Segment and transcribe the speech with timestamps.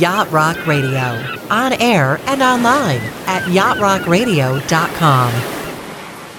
[0.00, 1.22] Yacht Rock Radio.
[1.50, 5.32] On air and online at yachtrockradio.com.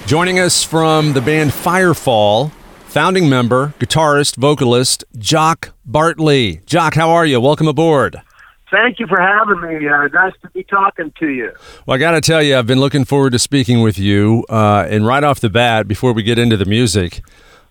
[0.05, 2.51] Joining us from the band Firefall,
[2.85, 6.61] founding member, guitarist, vocalist, Jock Bartley.
[6.65, 7.39] Jock, how are you?
[7.39, 8.21] Welcome aboard.
[8.69, 9.87] Thank you for having me.
[9.87, 11.51] Uh, nice to be talking to you.
[11.85, 14.45] Well, I got to tell you, I've been looking forward to speaking with you.
[14.49, 17.21] Uh, and right off the bat, before we get into the music,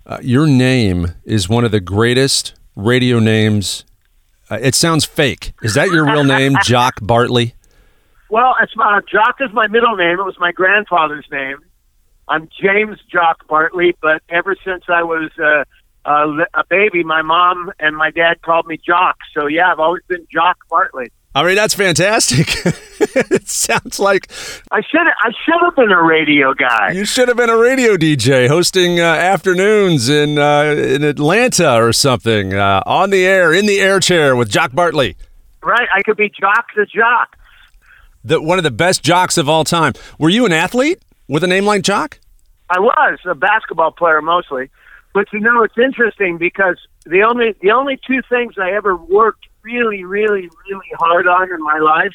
[0.07, 3.85] uh, your name is one of the greatest radio names.
[4.53, 5.55] Uh, it sounds fake.
[5.63, 7.55] Is that your real name, Jock Bartley?
[8.29, 10.21] Well, it's my, Jock is my middle name.
[10.21, 11.57] It was my grandfather's name.
[12.29, 15.65] I'm James Jock Bartley, but ever since I was uh,
[16.05, 19.17] uh, a baby, my mom and my dad called me Jock.
[19.33, 21.11] So yeah, I've always been Jock Bartley.
[21.35, 22.49] I mean, that's fantastic.
[23.01, 24.31] it sounds like
[24.71, 26.93] I should I should have been a radio guy.
[26.93, 31.93] You should have been a radio DJ hosting uh, afternoons in uh, in Atlanta or
[31.93, 35.17] something uh, on the air in the air chair with Jock Bartley.
[35.63, 37.37] Right, I could be Jock the Jock.
[38.25, 39.95] The, one of the best jocks of all time.
[40.19, 42.21] Were you an athlete with a name like Jock?
[42.71, 44.71] I was a basketball player mostly.
[45.15, 49.47] But you know, it's interesting because the only the only two things I ever worked
[49.63, 52.15] really, really, really hard on in my life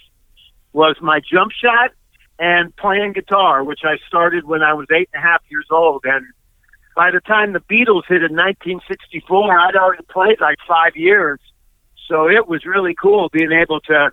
[0.73, 1.91] was my jump shot
[2.39, 6.03] and playing guitar, which I started when I was eight and a half years old.
[6.05, 6.25] And
[6.95, 11.39] by the time the Beatles hit in 1964, I'd already played like five years.
[12.07, 14.11] So it was really cool being able to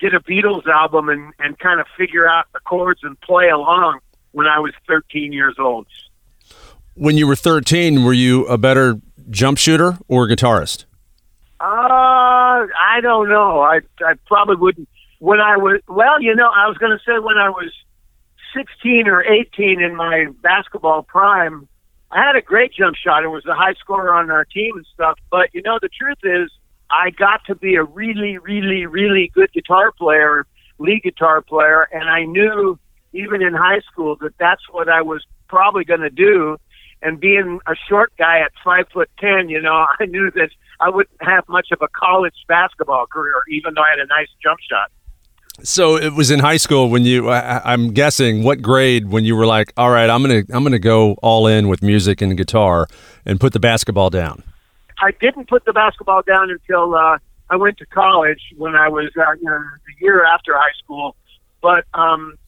[0.00, 4.00] get a Beatles album and, and kind of figure out the chords and play along
[4.32, 5.86] when I was 13 years old
[6.98, 10.84] when you were 13, were you a better jump shooter or guitarist?
[11.60, 13.60] Uh, I don't know.
[13.60, 14.88] I I probably wouldn't.
[15.18, 17.72] When I was well, you know, I was going to say when I was
[18.56, 21.68] 16 or 18 in my basketball prime,
[22.12, 24.86] I had a great jump shot and was the high scorer on our team and
[24.94, 25.18] stuff.
[25.30, 26.50] But you know, the truth is,
[26.90, 30.46] I got to be a really, really, really good guitar player,
[30.78, 32.78] lead guitar player, and I knew
[33.12, 36.56] even in high school that that's what I was probably going to do
[37.02, 40.50] and being a short guy at five foot ten, you know, I knew that
[40.80, 44.28] I wouldn't have much of a college basketball career, even though I had a nice
[44.42, 44.90] jump shot.
[45.62, 47.28] So it was in high school when you.
[47.30, 50.78] I, am guessing what grade when you were like, all right, I'm gonna I'm gonna
[50.78, 52.86] go all in with music and guitar
[53.26, 54.44] and put the basketball down.
[55.00, 57.18] I didn't put the basketball down until uh,
[57.50, 61.16] I went to college when I was uh, you know, the year after high school.
[61.60, 62.38] But um,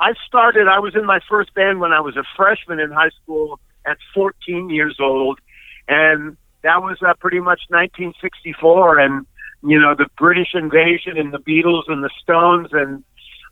[0.00, 0.66] I started.
[0.66, 3.98] I was in my first band when I was a freshman in high school at
[4.14, 5.38] 14 years old,
[5.86, 9.26] and that was uh, pretty much 1964, and
[9.62, 13.04] you know the British invasion and the Beatles and the Stones and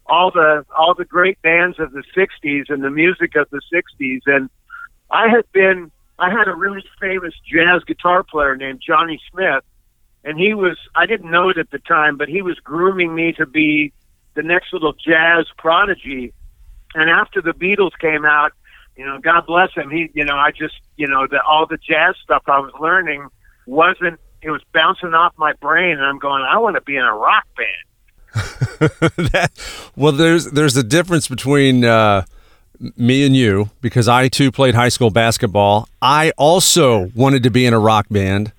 [0.06, 4.20] all the all the great bands of the 60s and the music of the 60s,
[4.26, 4.48] and
[5.10, 9.64] I had been I had a really famous jazz guitar player named Johnny Smith,
[10.24, 13.32] and he was I didn't know it at the time, but he was grooming me
[13.34, 13.92] to be
[14.34, 16.32] the next little jazz prodigy.
[16.94, 18.52] And after the Beatles came out,
[18.96, 19.90] you know, God bless him.
[19.90, 23.28] He, you know, I just, you know, the, all the jazz stuff I was learning
[23.66, 27.04] wasn't, it was bouncing off my brain, and I'm going, I want to be in
[27.04, 27.86] a rock band.
[29.32, 29.50] that,
[29.96, 32.24] well, there's there's a difference between uh,
[32.96, 35.88] me and you because I too played high school basketball.
[36.02, 38.52] I also wanted to be in a rock band.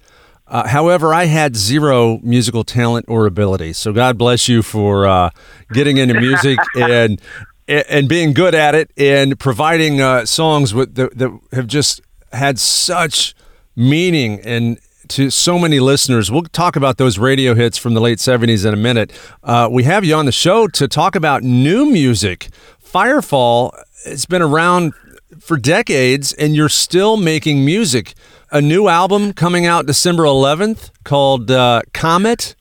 [0.47, 3.73] Uh, however, I had zero musical talent or ability.
[3.73, 5.29] So God bless you for uh,
[5.73, 7.21] getting into music and
[7.67, 12.01] and being good at it and providing uh, songs with that, that have just
[12.31, 13.35] had such
[13.75, 14.79] meaning and
[15.09, 16.31] to so many listeners.
[16.31, 19.11] We'll talk about those radio hits from the late 70s in a minute.
[19.43, 22.49] Uh, we have you on the show to talk about new music.
[22.83, 23.71] Firefall,
[24.05, 24.93] it's been around
[25.39, 28.13] for decades, and you're still making music.
[28.51, 32.55] A new album coming out December 11th called uh, Comet.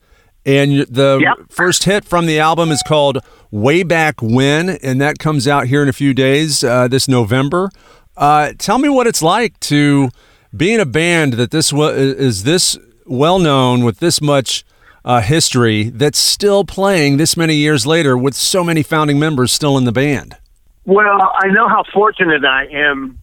[0.47, 1.51] And the yep.
[1.51, 3.17] first hit from the album is called
[3.51, 7.69] Way Back When, and that comes out here in a few days uh, this November.
[8.15, 10.09] Uh, tell me what it's like to
[10.55, 14.63] be in a band that this is this well known with this much
[15.03, 19.77] uh, history that's still playing this many years later with so many founding members still
[19.77, 20.37] in the band.
[20.85, 23.19] Well, I know how fortunate I am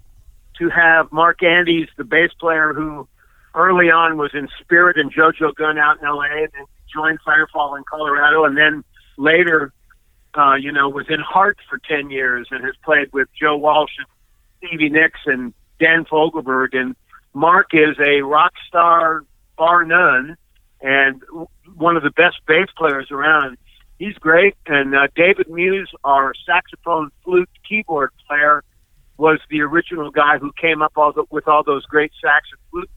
[0.58, 3.08] to have Mark Andes, the bass player who
[3.54, 7.84] early on was in Spirit and JoJo Gunn out in LA, and joined Firefall in
[7.84, 8.84] Colorado, and then
[9.16, 9.72] later,
[10.34, 13.92] uh, you know, was in Heart for ten years and has played with Joe Walsh
[13.98, 14.06] and
[14.58, 16.76] Stevie Nicks and Dan Fogelberg.
[16.76, 16.96] And
[17.34, 19.24] Mark is a rock star,
[19.56, 20.36] bar none,
[20.80, 21.22] and
[21.76, 23.56] one of the best bass players around.
[23.98, 24.54] He's great.
[24.66, 28.64] And uh, David Muse, our saxophone, flute, keyboard player,
[29.16, 32.60] was the original guy who came up all the, with all those great sax and
[32.70, 32.90] flute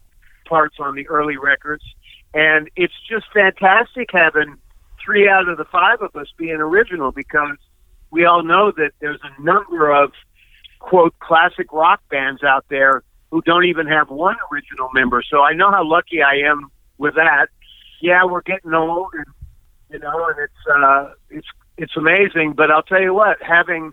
[0.46, 1.84] parts on the early records.
[2.34, 4.56] And it's just fantastic having
[5.04, 7.56] three out of the five of us being original because
[8.10, 10.12] we all know that there's a number of
[10.78, 15.22] quote classic rock bands out there who don't even have one original member.
[15.28, 17.48] So I know how lucky I am with that.
[18.00, 19.26] Yeah, we're getting old, and
[19.90, 21.46] you know, and it's uh, it's
[21.76, 22.54] it's amazing.
[22.56, 23.92] But I'll tell you what, having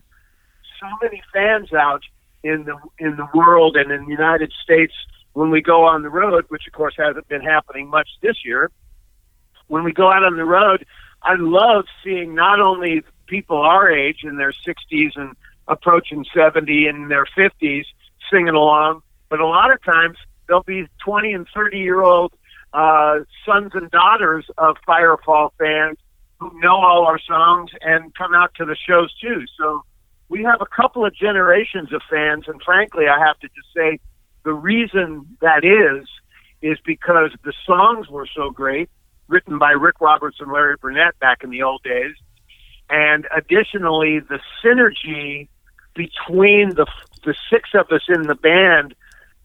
[0.79, 2.03] so many fans out
[2.43, 4.93] in the in the world and in the United States
[5.35, 8.71] when we go on the road, which of course hasn't been happening much this year.
[9.67, 10.85] When we go out on the road,
[11.21, 15.35] I love seeing not only people our age in their 60s and
[15.67, 17.83] approaching 70 and their 50s
[18.31, 20.17] singing along, but a lot of times
[20.47, 22.31] there'll be 20 and 30 year old
[22.73, 25.97] uh, sons and daughters of Firefall fans
[26.39, 29.43] who know all our songs and come out to the shows too.
[29.57, 29.83] So
[30.29, 33.99] we have a couple of generations of fans, and frankly, I have to just say
[34.45, 36.07] the reason that is
[36.61, 38.89] is because the songs were so great,
[39.27, 42.15] written by Rick Roberts and Larry Burnett back in the old days,
[42.89, 45.49] and additionally the synergy
[45.95, 46.85] between the
[47.25, 48.93] the six of us in the band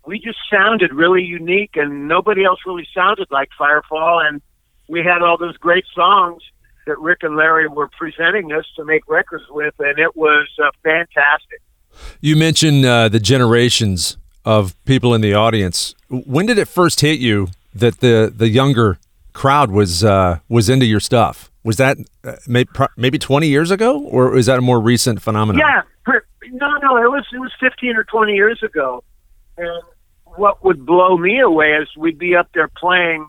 [0.06, 4.43] we just sounded really unique and nobody else really sounded like Firefall and
[4.88, 6.43] we had all those great songs
[6.87, 10.70] that Rick and Larry were presenting us to make records with and it was uh,
[10.82, 11.62] fantastic.
[12.20, 15.94] You mentioned uh, the generations of people in the audience.
[16.08, 18.98] When did it first hit you that the the younger
[19.32, 21.50] crowd was uh, was into your stuff?
[21.62, 25.60] Was that uh, maybe, maybe 20 years ago or is that a more recent phenomenon?
[25.60, 25.82] Yeah,
[26.52, 29.04] no, no, it was it was 15 or 20 years ago.
[29.56, 29.82] And
[30.25, 33.28] what would blow me away is we'd be up there playing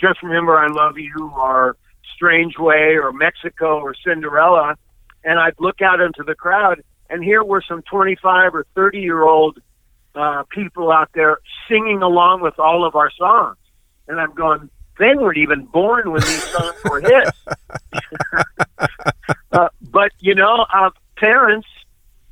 [0.00, 1.76] Just Remember I Love You or
[2.14, 4.76] Strange Way or Mexico or Cinderella,
[5.24, 9.22] and I'd look out into the crowd, and here were some 25 or 30 year
[9.22, 9.58] old
[10.16, 13.56] uh, people out there singing along with all of our songs.
[14.08, 17.30] And I'm going, they weren't even born when these songs were hits.
[19.52, 21.66] uh, but, you know, uh, parents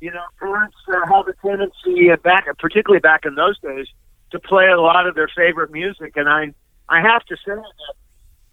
[0.05, 3.87] you know, parents uh, have a tendency uh, back, particularly back in those days,
[4.29, 6.13] to play a lot of their favorite music.
[6.15, 6.53] And I,
[6.89, 7.93] I have to say that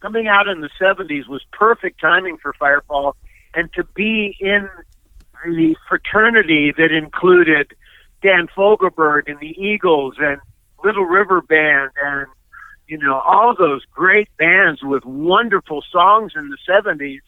[0.00, 3.14] coming out in the '70s was perfect timing for Firefall,
[3.55, 4.67] and to be in
[5.44, 7.75] the fraternity that included
[8.22, 10.40] Dan Fogelberg and the Eagles and
[10.84, 12.26] Little River Band and
[12.88, 17.20] you know all those great bands with wonderful songs in the '70s.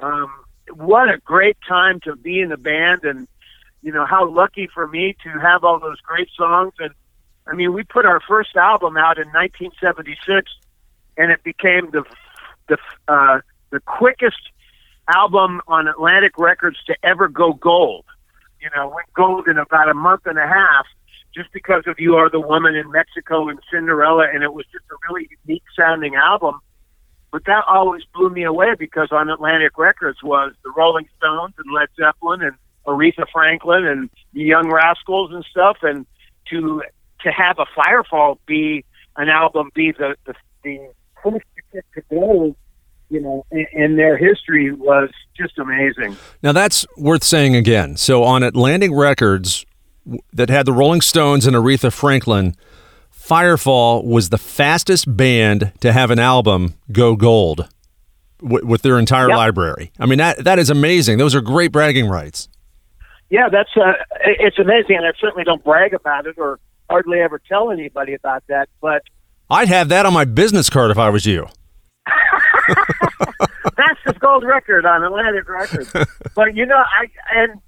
[0.00, 0.30] Um,
[0.72, 3.26] what a great time to be in a band and
[3.82, 6.72] you know, how lucky for me to have all those great songs.
[6.78, 6.90] And
[7.46, 10.50] I mean, we put our first album out in 1976,
[11.16, 12.04] and it became the
[12.68, 12.78] the
[13.08, 13.40] uh,
[13.70, 14.40] the quickest
[15.12, 18.04] album on Atlantic Records to ever go gold.
[18.60, 20.86] You know, went gold in about a month and a half,
[21.34, 24.84] just because of "You Are the Woman" in Mexico and Cinderella, and it was just
[24.90, 26.60] a really unique sounding album.
[27.30, 31.72] But that always blew me away because on Atlantic Records was the Rolling Stones and
[31.72, 36.06] Led Zeppelin and Aretha Franklin and the Young Rascals and stuff, and
[36.50, 36.82] to
[37.22, 38.84] to have a Firefall be
[39.16, 40.34] an album be the the,
[40.64, 40.90] the
[41.22, 41.44] first
[41.94, 42.56] to go,
[43.10, 46.16] you know, in their history was just amazing.
[46.42, 47.96] Now that's worth saying again.
[47.96, 49.66] So on Atlantic Records,
[50.32, 52.56] that had the Rolling Stones and Aretha Franklin.
[53.12, 57.68] Firefall was the fastest band to have an album go gold
[58.40, 59.36] with their entire yep.
[59.36, 59.92] library.
[60.00, 61.18] I mean that that is amazing.
[61.18, 62.48] Those are great bragging rights
[63.30, 63.92] yeah, that's uh,
[64.24, 66.58] it's amazing, and I certainly don't brag about it or
[66.90, 68.68] hardly ever tell anybody about that.
[68.80, 69.02] But
[69.48, 71.46] I'd have that on my business card if I was you.
[73.76, 75.92] that's his gold record on Atlantic Records.
[76.34, 77.60] but you know, I and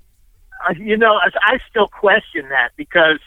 [0.68, 3.18] uh, you know, I still question that because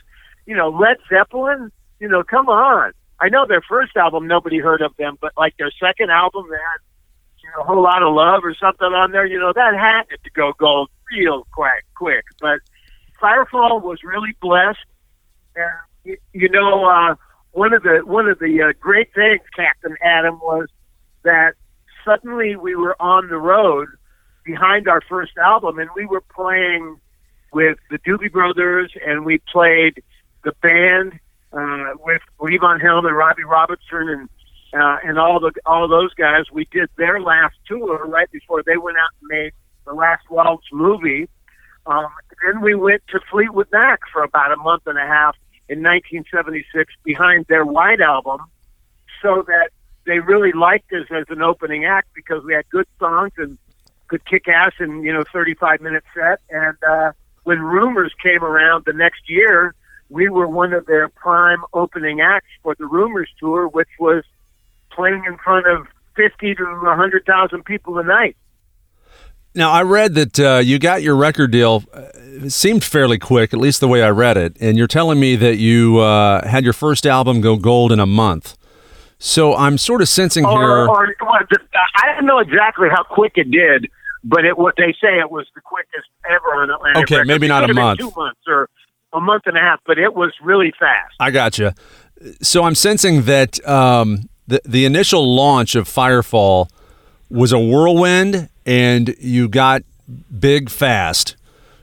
[0.45, 1.71] you know Led Zeppelin.
[1.99, 2.91] You know, come on.
[3.19, 6.81] I know their first album nobody heard of them, but like their second album, had
[7.41, 9.25] you know a whole lot of love or something on there.
[9.25, 12.25] You know, that had to go gold real quick, quick.
[12.41, 12.59] But
[13.21, 14.85] Firefall was really blessed,
[15.55, 15.71] and
[16.03, 17.15] you, you know, uh,
[17.51, 20.67] one of the one of the uh, great things, Captain Adam, was
[21.23, 21.53] that
[22.05, 23.89] suddenly we were on the road
[24.45, 26.99] behind our first album, and we were playing
[27.51, 30.01] with the Doobie Brothers, and we played
[30.43, 31.19] the band
[31.51, 34.29] uh, with Levon Helm and Robbie Robertson and
[34.73, 36.45] uh, and all the all those guys.
[36.51, 39.53] We did their last tour right before they went out and made
[39.85, 41.29] the Last Waltz movie.
[41.85, 42.07] Um,
[42.43, 45.35] then we went to Fleetwood Mac for about a month and a half
[45.69, 48.41] in 1976 behind their White Album,
[49.21, 49.69] so that
[50.05, 53.57] they really liked us as an opening act because we had good songs and
[54.07, 56.39] could kick ass in you know 35 minute set.
[56.49, 57.11] And uh,
[57.43, 59.73] when Rumors came around the next year,
[60.09, 64.23] we were one of their prime opening acts for the Rumors tour, which was
[64.91, 68.37] playing in front of fifty to hundred thousand people a night.
[69.55, 71.83] Now, I read that uh, you got your record deal.
[71.93, 74.57] Uh, it seemed fairly quick, at least the way I read it.
[74.59, 78.05] And you're telling me that you uh, had your first album go gold in a
[78.05, 78.57] month.
[79.17, 80.69] So I'm sort of sensing or, here.
[80.69, 81.47] Or, or,
[81.95, 83.89] I don't know exactly how quick it did,
[84.23, 87.03] but it what they say it was the quickest ever on Atlantic.
[87.03, 87.27] Okay, Records.
[87.27, 87.99] maybe It not a month.
[87.99, 88.69] two months or
[89.13, 91.13] a month and a half, but it was really fast.
[91.19, 91.75] I gotcha.
[92.41, 96.69] So I'm sensing that um, the the initial launch of Firefall
[97.29, 99.83] was a whirlwind, and you got
[100.37, 101.35] big fast.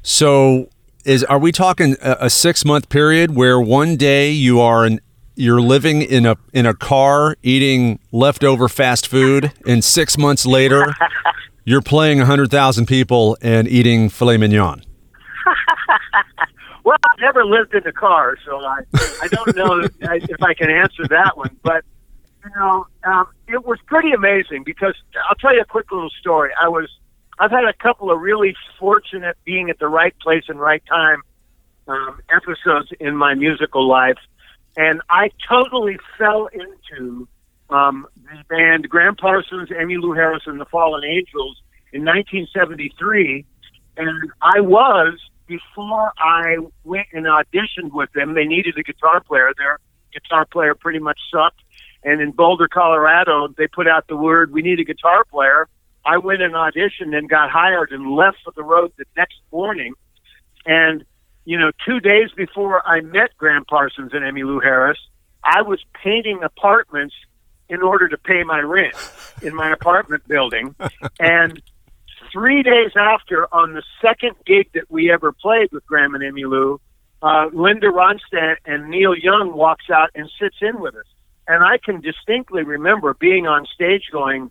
[0.03, 0.69] So
[1.05, 5.01] is are we talking a, a six month period where one day you are in
[5.35, 10.87] you're living in a in a car eating leftover fast food, and six months later
[11.65, 14.83] you're playing a hundred thousand people and eating filet mignon.
[16.85, 18.81] Well, I've never lived in a car, so I
[19.23, 21.57] I don't know if if I can answer that one.
[21.63, 21.85] But
[22.45, 24.95] you know, um, it was pretty amazing because
[25.29, 26.51] I'll tell you a quick little story.
[26.61, 26.89] I was
[27.39, 31.23] I've had a couple of really fortunate being at the right place and right time
[31.87, 34.19] um, episodes in my musical life,
[34.77, 37.29] and I totally fell into
[37.71, 41.61] um, the band Gram Parsons, Emmylou Harris, and the Fallen Angels
[41.93, 43.45] in 1973,
[43.97, 48.35] and I was before I went and auditioned with them.
[48.35, 49.53] They needed a guitar player.
[49.57, 49.79] Their
[50.13, 51.61] guitar player pretty much sucked,
[52.03, 55.69] and in Boulder, Colorado, they put out the word, "We need a guitar player."
[56.05, 59.95] I went and auditioned and got hired and left for the road the next morning.
[60.67, 61.05] And,
[61.45, 64.99] you know, two days before I met Gram Parsons and Emmylou Harris,
[65.45, 67.15] I was painting apartments
[67.69, 68.95] in order to pay my rent
[69.43, 70.75] in my apartment building.
[71.19, 71.63] And
[72.33, 76.79] three days after, on the second gig that we ever played with Gram and Emmylou,
[77.23, 81.07] uh, Linda Ronstadt and Neil Young walks out and sits in with us.
[81.47, 84.51] And I can distinctly remember being on stage going,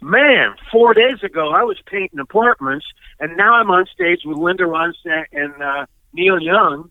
[0.00, 2.86] man, four days ago I was painting apartments,
[3.18, 6.90] and now I'm on stage with Linda Ronstadt and uh, Neil Young.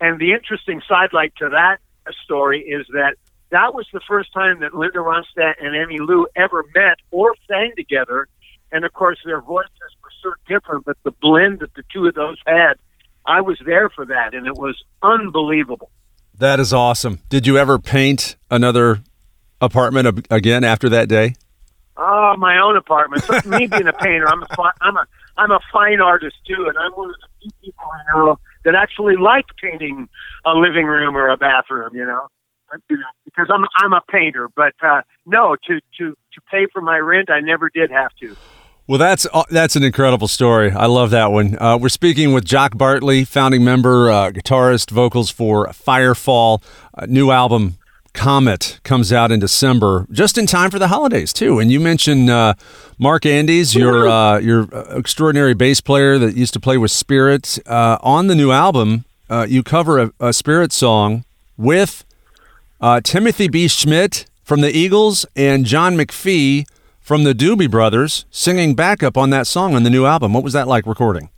[0.00, 1.78] And the interesting sidelight to that
[2.24, 3.14] story is that
[3.50, 8.26] that was the first time that Linda Ronstadt and Emmylou ever met or sang together.
[8.72, 9.70] And of course, their voices
[10.02, 12.74] were so different, but the blend that the two of those had,
[13.24, 15.90] I was there for that, and it was unbelievable.
[16.36, 17.20] That is awesome.
[17.28, 19.00] Did you ever paint another
[19.60, 21.36] apartment ab- again after that day?
[21.96, 23.22] Oh, my own apartment.
[23.22, 25.06] So me being a painter, I'm a fi- I'm a
[25.36, 28.74] I'm a fine artist too, and I'm one of the few people I know that
[28.74, 30.08] actually like painting
[30.44, 31.94] a living room or a bathroom.
[31.94, 32.28] You know,
[33.24, 34.48] because I'm I'm a painter.
[34.54, 38.36] But uh, no, to to to pay for my rent, I never did have to.
[38.86, 40.70] Well, that's uh, that's an incredible story.
[40.70, 41.56] I love that one.
[41.58, 46.62] Uh, we're speaking with Jock Bartley, founding member, uh, guitarist, vocals for Firefall.
[47.08, 47.78] New album,
[48.14, 51.58] Comet, comes out in December, just in time for the holidays too.
[51.58, 52.54] And you mentioned uh,
[52.98, 57.58] Mark Andes, your uh, your extraordinary bass player that used to play with Spirit.
[57.66, 61.24] Uh, on the new album, uh, you cover a, a Spirit song
[61.56, 62.04] with
[62.80, 63.66] uh, Timothy B.
[63.66, 66.66] Schmit from the Eagles and John McFee
[67.00, 70.32] from the Doobie Brothers singing backup on that song on the new album.
[70.32, 71.30] What was that like recording?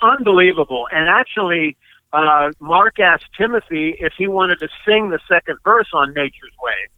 [0.00, 0.88] Unbelievable.
[0.90, 1.76] And actually,
[2.12, 6.88] uh, Mark asked Timothy if he wanted to sing the second verse on Nature's Way.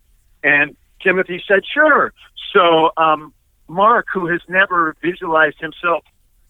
[0.43, 2.13] And Timothy said, sure.
[2.53, 3.33] So, um,
[3.69, 6.05] Mark, who has never visualized himself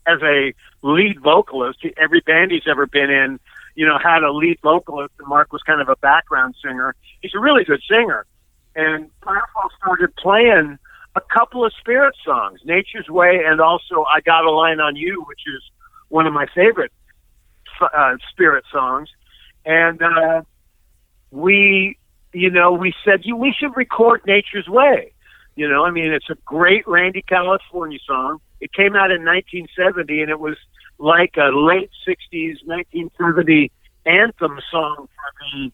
[0.07, 0.53] as a
[0.83, 3.39] lead vocalist, every band he's ever been in,
[3.75, 6.95] you know, had a lead vocalist, and Mark was kind of a background singer.
[7.21, 8.27] He's a really good singer.
[8.75, 10.79] And Firefall started playing
[11.15, 15.25] a couple of Spirit songs, Nature's Way, and also I Got a Line on You,
[15.27, 15.63] which is
[16.09, 16.93] one of my favorite
[17.83, 19.09] uh, Spirit songs.
[19.65, 20.43] And uh,
[21.31, 21.97] we,
[22.33, 25.13] you know, we said you we should record Nature's Way.
[25.55, 28.41] You know, I mean, it's a great Randy California song.
[28.61, 30.57] It came out in 1970, and it was
[30.99, 33.71] like a late 60s, 1970
[34.07, 35.73] anthem song for the,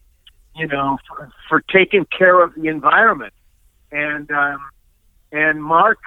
[0.57, 3.33] you know, for, for taking care of the environment.
[3.93, 4.59] And um,
[5.33, 5.99] and Mark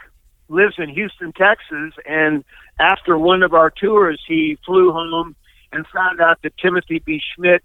[0.50, 2.44] lives in Houston, Texas, and
[2.80, 5.36] after one of our tours, he flew home
[5.72, 7.22] and found out that Timothy B.
[7.38, 7.60] Schmit,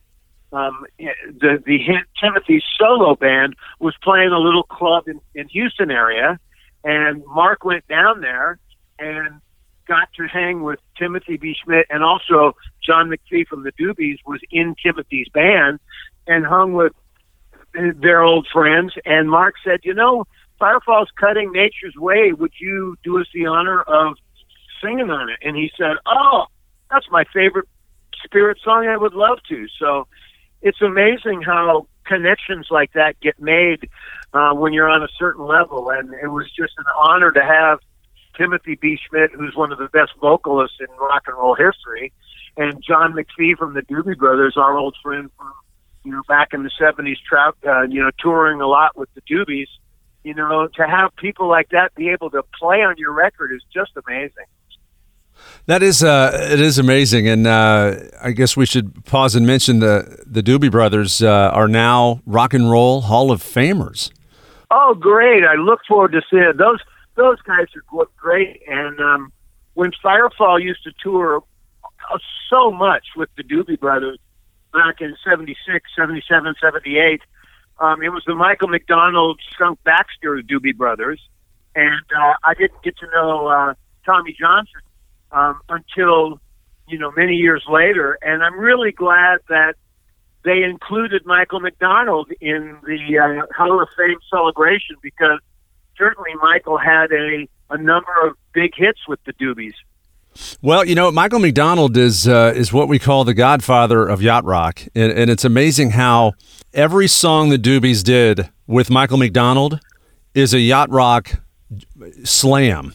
[0.53, 5.91] um, the the hit Timothy solo band, was playing a little club in, in Houston
[5.91, 6.39] area,
[6.85, 8.59] and Mark went down there
[8.99, 9.41] and
[9.87, 11.55] got to hang with Timothy B.
[11.65, 15.81] Schmit, and also John McFee from the Doobies was in Timothy's band,
[16.27, 16.93] and hung with
[17.75, 18.95] their old friends.
[19.05, 20.27] And Mark said, you know,
[20.61, 22.33] Firefall's cutting nature's way.
[22.33, 24.17] Would you do us the honor of
[24.83, 25.39] singing on it?
[25.43, 26.47] And he said, oh,
[26.91, 27.69] that's my favorite
[28.27, 28.87] spirit song.
[28.87, 29.67] I would love to.
[29.79, 30.07] So
[30.63, 33.89] it's amazing how connections like that get made
[34.33, 35.91] uh, when you're on a certain level.
[35.91, 37.79] And it was just an honor to have
[38.37, 38.99] Timothy B.
[38.99, 42.13] Schmit, who's one of the best vocalists in rock and roll history,
[42.57, 45.53] and John McFee from the Doobie Brothers, our old friend from
[46.05, 49.23] you know back in the '70s, trout, uh, you know, touring a lot with the
[49.23, 49.69] Doobies.
[50.23, 53.63] You know, to have people like that be able to play on your record is
[53.73, 54.47] just amazing.
[55.67, 59.81] That is, uh, it is amazing, and uh, I guess we should pause and mention
[59.81, 64.13] the the Doobie Brothers uh, are now Rock and Roll Hall of Famers.
[64.71, 65.43] Oh, great!
[65.45, 66.79] I look forward to seeing those.
[67.17, 69.33] Those guys are great, and um,
[69.75, 71.43] when Firefall used to tour
[71.85, 74.19] uh, so much with the Doobie Brothers
[74.73, 77.23] back in 76, 77, 78,
[77.81, 81.21] um, it was the Michael McDonald, Skunk Baxter Doobie Brothers,
[81.75, 83.75] and uh, I didn't get to know uh,
[84.05, 84.81] Tommy Johnston
[85.37, 86.41] um, until
[86.89, 89.75] you know many years later, and I'm really glad that
[90.45, 95.41] they included Michael McDonald in the uh, Hall of Fame celebration because
[95.99, 99.75] certainly Michael had a a number of big hits with the Doobies.
[100.63, 104.45] Well, you know, Michael McDonald is uh, is what we call the godfather of yacht
[104.45, 106.33] rock, and, and it's amazing how
[106.73, 109.81] every song the Doobies did with Michael McDonald
[110.35, 111.41] is a yacht rock
[112.25, 112.93] slam.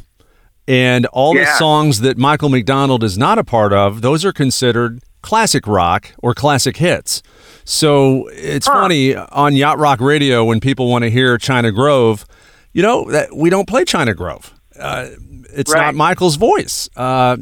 [0.67, 1.45] And all yeah.
[1.45, 6.11] the songs that Michael McDonald is not a part of, those are considered classic rock
[6.19, 7.21] or classic hits.
[7.63, 8.73] So it's huh.
[8.73, 12.25] funny on Yacht Rock Radio when people want to hear China Grove,
[12.73, 14.53] you know, that we don't play China Grove.
[14.79, 15.09] Uh,
[15.53, 15.85] it's right.
[15.85, 16.89] not Michael's voice.
[16.95, 17.37] Uh,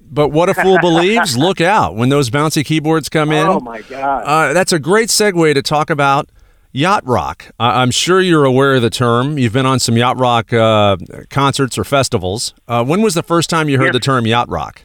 [0.00, 3.46] but what a fool believes, look out when those bouncy keyboards come in.
[3.46, 4.22] Oh, my God.
[4.24, 6.28] Uh, that's a great segue to talk about
[6.76, 7.52] Yacht rock.
[7.60, 9.38] I'm sure you're aware of the term.
[9.38, 10.96] You've been on some yacht rock uh,
[11.30, 12.52] concerts or festivals.
[12.66, 14.82] Uh, when was the first time you heard the term yacht rock?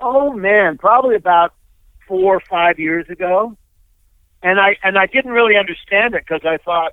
[0.00, 1.54] Oh man, probably about
[2.08, 3.56] four or five years ago.
[4.42, 6.90] And I and I didn't really understand it because I thought,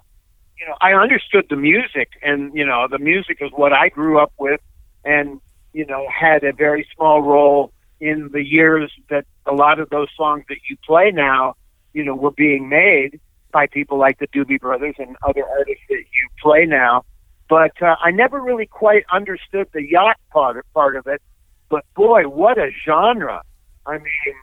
[0.59, 4.19] you know, I understood the music, and you know, the music is what I grew
[4.19, 4.61] up with,
[5.03, 5.41] and
[5.73, 10.09] you know, had a very small role in the years that a lot of those
[10.15, 11.55] songs that you play now,
[11.93, 13.19] you know, were being made
[13.51, 17.03] by people like the Doobie Brothers and other artists that you play now.
[17.49, 21.21] But uh, I never really quite understood the yacht part part of it.
[21.69, 23.41] But boy, what a genre!
[23.85, 24.35] I mean,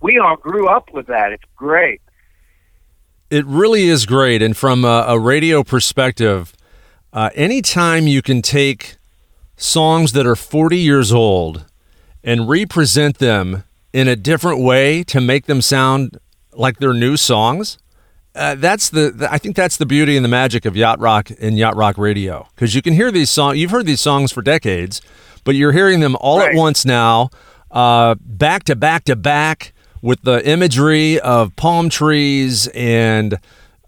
[0.00, 1.32] we all grew up with that.
[1.32, 2.00] It's great.
[3.30, 4.40] It really is great.
[4.40, 6.54] And from a, a radio perspective,
[7.12, 8.96] uh, anytime you can take
[9.56, 11.64] songs that are 40 years old
[12.24, 16.18] and represent them in a different way to make them sound
[16.52, 17.78] like they're new songs,
[18.34, 21.30] uh, that's the, the, I think that's the beauty and the magic of yacht rock
[21.40, 23.58] and yacht rock radio because you can hear these songs.
[23.58, 25.00] You've heard these songs for decades,
[25.44, 26.50] but you're hearing them all right.
[26.50, 27.30] at once now,
[27.70, 33.38] uh, back to back to back with the imagery of palm trees and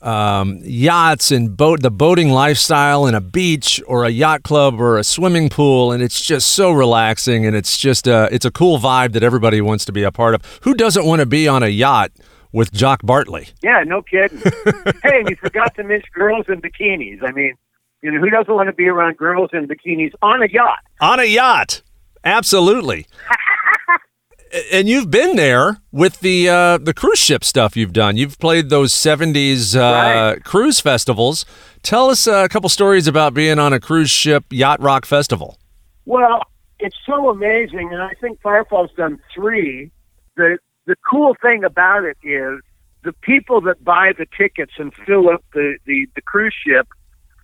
[0.02, 4.98] um, yachts and boat, the boating lifestyle and a beach or a yacht club or
[4.98, 8.78] a swimming pool, and it's just so relaxing and it's just a, it's a cool
[8.78, 10.42] vibe that everybody wants to be a part of.
[10.62, 12.10] Who doesn't want to be on a yacht?
[12.52, 13.48] With Jock Bartley.
[13.62, 14.38] Yeah, no kidding.
[15.02, 17.22] hey, you forgot to mention girls in bikinis.
[17.22, 17.54] I mean,
[18.02, 20.78] you know, who doesn't want to be around girls in bikinis on a yacht?
[21.00, 21.82] On a yacht,
[22.24, 23.06] absolutely.
[24.72, 28.16] and you've been there with the uh, the cruise ship stuff you've done.
[28.16, 30.44] You've played those '70s uh, right.
[30.44, 31.44] cruise festivals.
[31.82, 35.58] Tell us a couple stories about being on a cruise ship yacht rock festival.
[36.04, 36.42] Well,
[36.78, 39.90] it's so amazing, and I think Firefall's done three.
[40.36, 40.58] The
[40.90, 42.58] the cool thing about it is
[43.04, 46.88] the people that buy the tickets and fill up the, the, the cruise ship,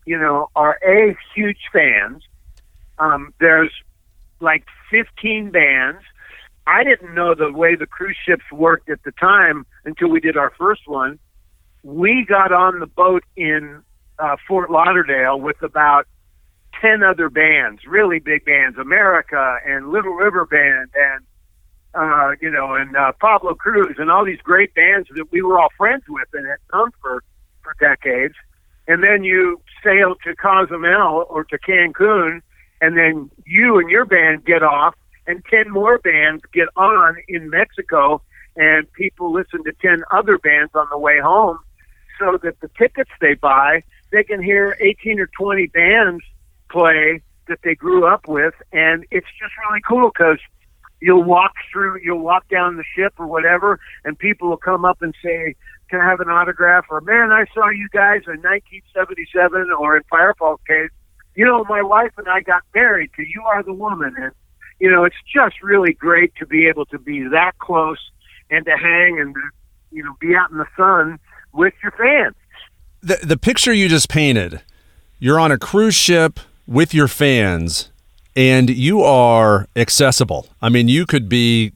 [0.05, 2.25] you know, are A, huge fans.
[2.99, 3.71] Um, there's
[4.41, 6.03] like 15 bands.
[6.67, 10.37] I didn't know the way the cruise ships worked at the time until we did
[10.37, 11.21] our first one.
[11.85, 13.81] We got on the boat in
[14.19, 16.09] uh, Fort Lauderdale with about
[16.81, 21.25] 10 other bands, really big bands, America and Little River Band and
[21.97, 25.59] uh, you know, and uh, Pablo Cruise and all these great bands that we were
[25.59, 27.23] all friends with and had known for
[27.63, 28.35] for decades.
[28.87, 32.41] And then you sail to Cozumel or to Cancun,
[32.81, 34.95] and then you and your band get off,
[35.27, 38.23] and ten more bands get on in Mexico,
[38.57, 41.59] and people listen to ten other bands on the way home,
[42.19, 43.83] so that the tickets they buy,
[44.13, 46.23] they can hear eighteen or twenty bands
[46.71, 50.39] play that they grew up with, and it's just really cool because
[51.01, 55.03] you'll walk through, you'll walk down the ship or whatever, and people will come up
[55.03, 55.55] and say,
[55.91, 60.03] "Can I have an autograph?" Or "Man, I saw you guys in 1977," or in
[60.05, 60.91] Firefall's case,
[61.35, 64.33] you know, my wife and I got married to "You Are the Woman," and
[64.81, 68.11] you know, it's just really great to be able to be that close
[68.51, 69.35] and to hang and
[69.91, 71.19] you know be out in the sun
[71.53, 72.35] with your fans.
[73.03, 74.61] the the picture you just painted,
[75.19, 77.91] you're on a cruise ship with your fans,
[78.37, 80.47] and you are accessible.
[80.63, 81.73] I mean, you could be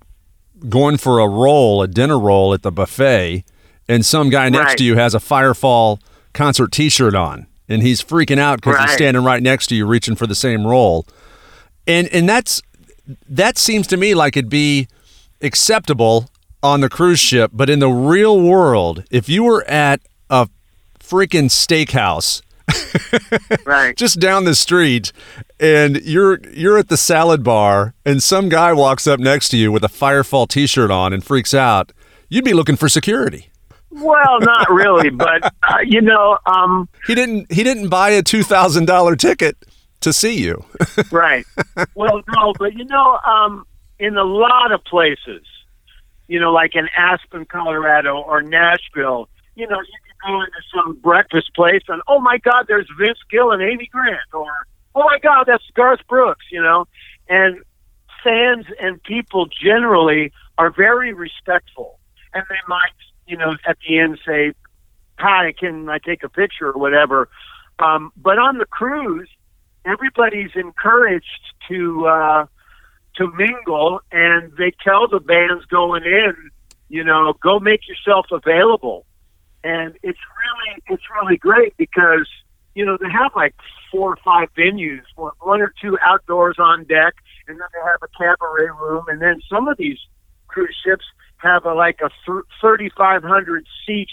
[0.69, 3.45] going for a roll, a dinner roll at the buffet,
[3.89, 4.79] and some guy next Right.
[4.79, 5.99] to you has a Firefall
[6.35, 8.95] concert T-shirt on, and he's freaking out because he's Right.
[8.97, 11.07] standing right next to you, reaching for the same roll,
[11.87, 12.61] and and that's
[13.29, 14.87] that seems to me like it'd be
[15.43, 16.29] acceptable
[16.63, 20.47] on the cruise ship, but in the real world, if you were at a
[21.03, 22.43] freaking steakhouse
[23.65, 23.97] Right.
[23.97, 25.13] just down the street
[25.59, 29.71] and you're you're at the salad bar and some guy walks up next to you
[29.73, 31.93] with a Firefall t-shirt on and freaks out,
[32.29, 33.51] you'd be looking for security.
[33.91, 39.19] well, not really, but uh, you know, um, He didn't he didn't buy a $2000
[39.19, 39.57] ticket
[40.01, 40.65] to see you.
[41.11, 41.45] right.
[41.95, 43.67] Well, no, but you know, um,
[43.99, 45.43] in a lot of places,
[46.29, 51.55] you know, like in Aspen, Colorado, or Nashville, you know, you go into some breakfast
[51.55, 54.47] place and oh my God, there's Vince Gill and Amy Grant, or
[54.95, 56.87] oh my God, that's Garth Brooks, you know,
[57.29, 57.63] and
[58.23, 61.99] fans and people generally are very respectful,
[62.35, 62.93] and they might,
[63.27, 64.53] you know, at the end say,
[65.19, 67.29] "Hi, can I take a picture?" or whatever.
[67.79, 69.29] Um, but on the cruise,
[69.85, 72.47] everybody's encouraged to uh,
[73.17, 76.35] to mingle, and they tell the bands going in,
[76.89, 79.07] you know, go make yourself available,
[79.65, 82.29] and it's really it's really great because
[82.75, 83.55] you know they have like
[83.91, 87.15] four or five venues, one or two outdoors on deck,
[87.49, 89.99] and then they have a cabaret room, and then some of these
[90.49, 91.05] cruise ships
[91.39, 92.11] have a like a
[92.61, 94.09] thirty five hundred seat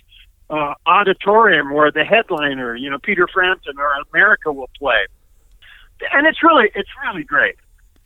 [0.49, 5.05] uh, auditorium where the headliner, you know, Peter Frampton or America will play
[6.12, 7.55] and it's really it's really great.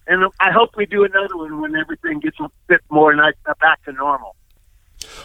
[0.08, 3.16] And I hope we do another one when everything gets a bit more
[3.60, 4.36] back to normal.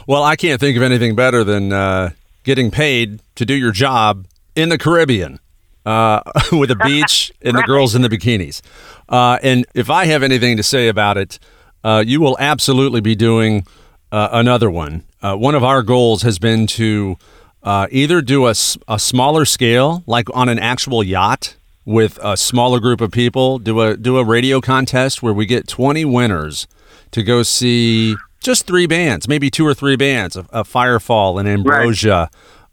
[0.08, 2.10] Well, I can't think of anything better than uh,
[2.44, 5.40] getting paid to do your job in the Caribbean
[5.84, 6.20] uh,
[6.52, 8.62] with a beach and the girls in the bikinis.
[9.08, 11.40] Uh, and if I have anything to say about it,
[11.82, 13.66] uh, you will absolutely be doing
[14.12, 15.02] uh, another one.
[15.22, 17.16] Uh, one of our goals has been to
[17.64, 18.54] uh, either do a,
[18.86, 23.80] a smaller scale, like on an actual yacht with a smaller group of people, do
[23.80, 26.68] a do a radio contest where we get 20 winners
[27.10, 28.14] to go see
[28.46, 32.30] just three bands, maybe two or three bands, a, a Firefall and Ambrosia,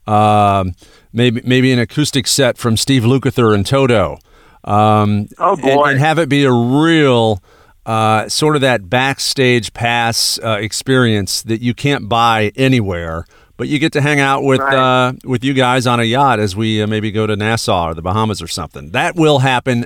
[0.08, 0.74] um,
[1.12, 4.20] maybe maybe an acoustic set from Steve Lukather and Toto.
[4.64, 5.90] Um, Oh, and- boy.
[5.92, 7.42] And, have it be a real
[7.86, 13.26] uh, sort of that backstage pass uh, experience that you can't buy anywhere.
[13.58, 14.74] But you get to hang out with Right.
[14.76, 17.94] uh, with you guys on a yacht as we uh, maybe go to Nassau or
[17.94, 18.92] the Bahamas or something.
[18.92, 19.86] That will happen.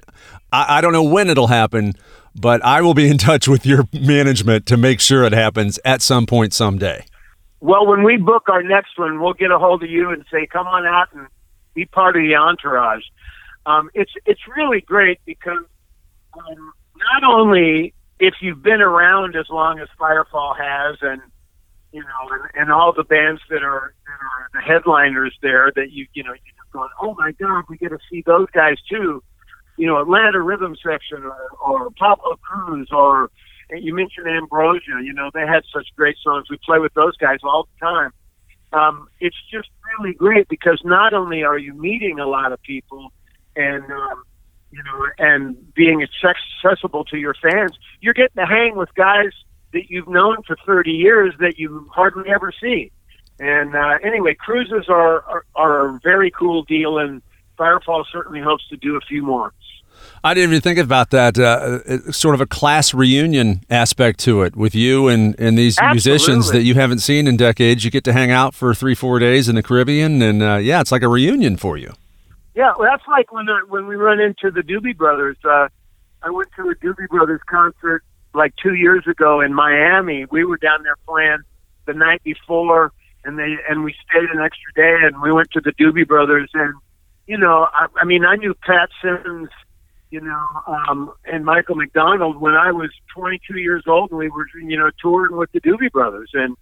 [0.53, 1.93] I, I don't know when it'll happen,
[2.37, 6.01] but I will be in touch with your management to make sure it happens at
[6.01, 7.05] some point someday.
[7.59, 10.45] Well, when we book our next one, we'll get a hold of you and say,
[10.45, 11.27] "Come on out and
[11.73, 13.03] be part of the entourage."
[13.65, 15.63] Um, it's it's really great because
[16.37, 21.21] um, not only if you've been around as long as Firefall has, and
[21.91, 25.91] you know, and, and all the bands that are that are the headliners there, that
[25.91, 28.77] you you know you're just going, "Oh my God, we get to see those guys
[28.89, 29.23] too."
[29.77, 33.29] You know, Atlanta Rhythm Section or, or Pablo Cruise or
[33.71, 35.01] you mentioned Ambrosia.
[35.03, 36.49] You know, they had such great songs.
[36.49, 38.11] We play with those guys all the time.
[38.73, 43.13] Um, it's just really great because not only are you meeting a lot of people
[43.55, 44.23] and um,
[44.71, 49.31] you know and being accessible to your fans, you're getting to hang with guys
[49.73, 52.91] that you've known for 30 years that you hardly ever see.
[53.39, 57.21] And uh, anyway, cruises are, are are a very cool deal, and
[57.57, 59.53] Firefall certainly hopes to do a few more.
[60.23, 61.37] I didn't even think about that.
[61.37, 66.51] Uh, sort of a class reunion aspect to it with you and, and these musicians
[66.51, 67.83] that you haven't seen in decades.
[67.83, 70.81] You get to hang out for three, four days in the Caribbean, and uh, yeah,
[70.81, 71.93] it's like a reunion for you.
[72.55, 75.37] Yeah, well, that's like when uh, when we run into the Doobie Brothers.
[75.43, 75.67] Uh,
[76.23, 80.25] I went to a Doobie Brothers concert like two years ago in Miami.
[80.25, 81.39] We were down there playing
[81.85, 82.91] the night before,
[83.23, 86.49] and they and we stayed an extra day, and we went to the Doobie Brothers,
[86.53, 86.73] and
[87.27, 89.49] you know, I, I mean, I knew Pat Simmons,
[90.09, 94.47] you know, um, and Michael McDonald when I was 22 years old, and we were
[94.61, 96.55] you know touring with the Doobie Brothers, and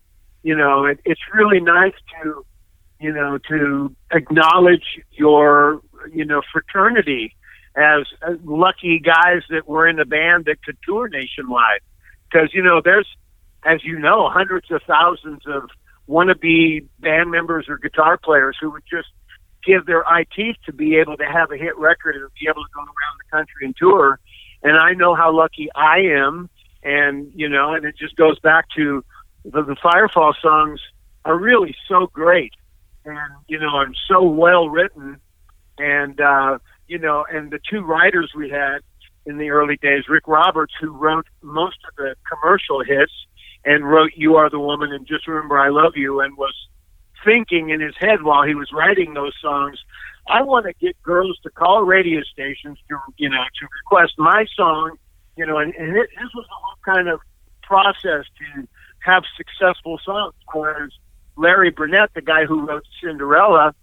[0.44, 2.46] you know, it, it's really nice to
[3.00, 5.82] you know, to acknowledge your,
[6.14, 7.36] you know, fraternity
[7.76, 11.82] as, as lucky guys that were in a band that could tour nationwide.
[12.32, 13.08] Because, you know, there's,
[13.66, 15.70] as you know, hundreds of thousands of
[16.08, 19.10] wannabe band members or guitar players who would just
[19.66, 20.04] give their
[20.36, 23.18] teeth to be able to have a hit record and be able to go around
[23.20, 24.20] the country and tour.
[24.64, 26.50] And I know how lucky I am.
[26.84, 29.04] And, you know, and it just goes back to
[29.44, 30.80] the, the Firefall songs
[31.24, 32.54] are really so great
[33.06, 35.20] and you know, and so well written,
[35.78, 38.80] and uh, you know, and the two writers we had
[39.26, 43.14] in the early days, Rick Roberts, who wrote most of the commercial hits
[43.64, 46.56] and wrote "You Are the Woman" and "Just Remember I Love You," and was
[47.26, 49.80] thinking in his head while he was writing those songs.
[50.28, 54.46] I want to get girls to call radio stations to, you know, to request my
[54.56, 54.98] song,
[55.36, 57.20] you know, and, and it, this was the whole kind of
[57.62, 58.68] process to
[59.00, 60.34] have successful songs.
[60.54, 60.92] Whereas
[61.36, 63.76] Larry Burnett, the guy who wrote Cinderella,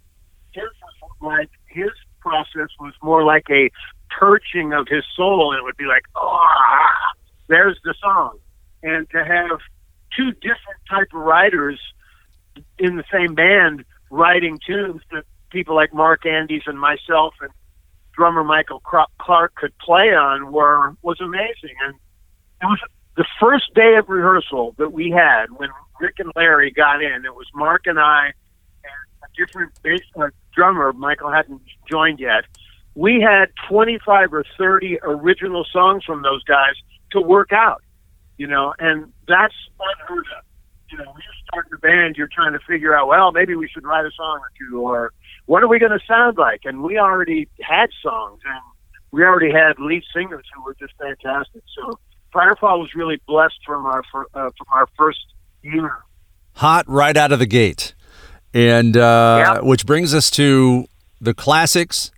[0.53, 0.65] his
[1.03, 3.71] was like his process was more like a
[4.11, 5.55] perching of his soul.
[5.57, 6.47] It would be like, oh,
[7.49, 8.39] there's the song,
[8.83, 9.59] and to have
[10.17, 11.81] two different type of writers
[12.83, 17.51] in the same band writing tunes that people like Mark Andes and myself and
[18.13, 21.77] drummer Michael Clarke could play on were was amazing.
[21.87, 21.95] And
[22.61, 22.81] it was
[23.17, 27.25] the first day of rehearsal that we had when Rick and Larry got in.
[27.25, 30.93] It was Mark and I and a different bass uh, drummer.
[30.93, 32.45] Michael hadn't joined yet.
[32.97, 36.75] We had 25 or 30 original songs from those guys
[37.13, 37.83] to work out,
[38.39, 40.45] you know, and that's unheard of.
[40.93, 43.67] You know, when you're starting a band, you're trying to figure out, well, maybe we
[43.67, 45.13] should write a song or two, or
[45.47, 46.61] what are we going to sound like?
[46.65, 48.61] And we already had songs, and
[49.11, 51.63] we already had lead singers who were just fantastic.
[51.75, 51.99] So
[52.35, 54.03] Firefall was really blessed from our
[54.35, 55.25] uh, from our first
[55.63, 55.93] year.
[56.57, 57.95] Hot right out of the gate,
[58.53, 60.87] and uh, which brings us to
[61.21, 62.11] the classics.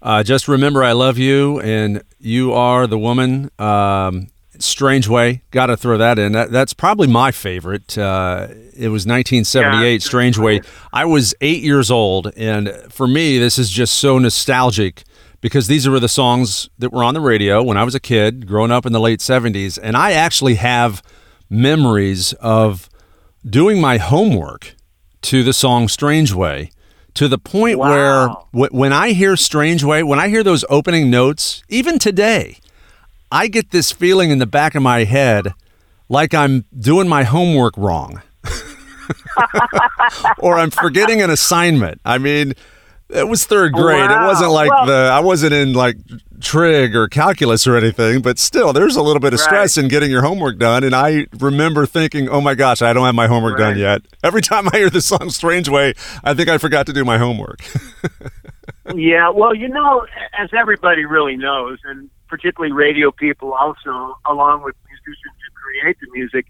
[0.00, 3.50] Uh, just remember, I love you, and you are the woman.
[3.58, 4.28] Um,
[4.58, 6.32] Strange Way, got to throw that in.
[6.32, 7.96] That, that's probably my favorite.
[7.96, 10.60] Uh, it was 1978, yeah, Strange Way.
[10.92, 15.04] I was eight years old, and for me, this is just so nostalgic
[15.40, 18.46] because these were the songs that were on the radio when I was a kid,
[18.46, 19.78] growing up in the late 70s.
[19.80, 21.02] And I actually have
[21.48, 22.88] memories of
[23.48, 24.74] doing my homework
[25.22, 26.70] to the song Strange Way
[27.14, 27.90] to the point wow.
[27.90, 32.58] where w- when I hear Strange Way, when I hear those opening notes, even today,
[33.30, 35.54] I get this feeling in the back of my head
[36.08, 38.22] like I'm doing my homework wrong.
[40.38, 42.00] or I'm forgetting an assignment.
[42.04, 42.54] I mean,
[43.10, 44.10] it was third grade.
[44.10, 44.24] Wow.
[44.24, 45.96] It wasn't like well, the I wasn't in like
[46.40, 49.84] trig or calculus or anything, but still there's a little bit of stress right.
[49.84, 53.14] in getting your homework done and I remember thinking, "Oh my gosh, I don't have
[53.14, 53.70] my homework right.
[53.70, 56.92] done yet." Every time I hear the song Strange Way, I think I forgot to
[56.92, 57.60] do my homework.
[58.94, 60.06] yeah, well, you know,
[60.38, 66.08] as everybody really knows and particularly radio people also, along with musicians who create the
[66.12, 66.46] music,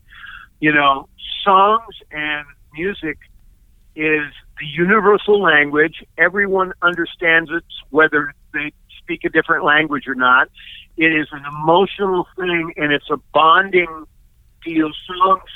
[0.60, 1.08] you know,
[1.44, 3.18] songs and music
[3.94, 6.04] is the universal language.
[6.16, 10.48] Everyone understands it, whether they speak a different language or not.
[10.96, 14.04] It is an emotional thing, and it's a bonding
[14.64, 14.90] deal.
[15.06, 15.50] Songs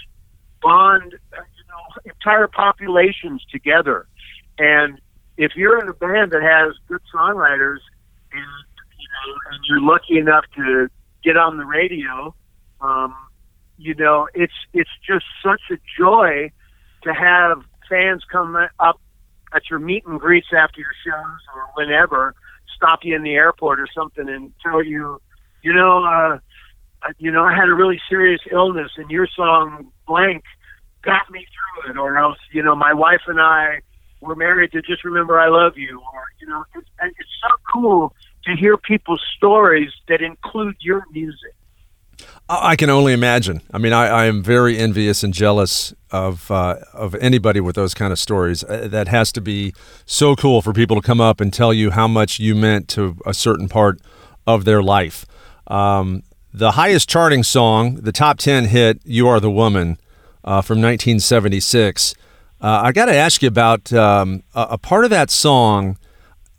[0.63, 4.07] bond, uh, you know, entire populations together.
[4.59, 5.01] And
[5.37, 7.79] if you're in a band that has good songwriters
[8.33, 8.65] and
[9.51, 10.89] and you're lucky enough to
[11.25, 12.35] get on the radio,
[12.81, 13.15] um,
[13.79, 16.51] you know, it's it's just such a joy
[17.03, 19.01] to have fans come up
[19.55, 22.35] at your meet and greets after your shows or whenever,
[22.75, 25.21] stop you in the airport or something and tell you,
[25.63, 26.39] you know, uh,
[27.19, 30.45] you know, I had a really serious illness and your song blank
[31.03, 31.47] got me
[31.85, 33.81] through it, or else, you know, my wife and I
[34.21, 38.15] were married to just remember I love you, or you know, it's, it's so cool
[38.45, 41.55] to hear people's stories that include your music.
[42.49, 43.63] I can only imagine.
[43.73, 47.95] I mean, I, I am very envious and jealous of uh, of anybody with those
[47.95, 48.63] kind of stories.
[48.65, 49.73] Uh, that has to be
[50.05, 53.17] so cool for people to come up and tell you how much you meant to
[53.25, 54.01] a certain part
[54.47, 55.25] of their life.
[55.67, 59.99] Um, the highest charting song, the top ten hit, "You Are the Woman,"
[60.45, 62.15] uh, from 1976.
[62.61, 65.97] Uh, I got to ask you about um, a, a part of that song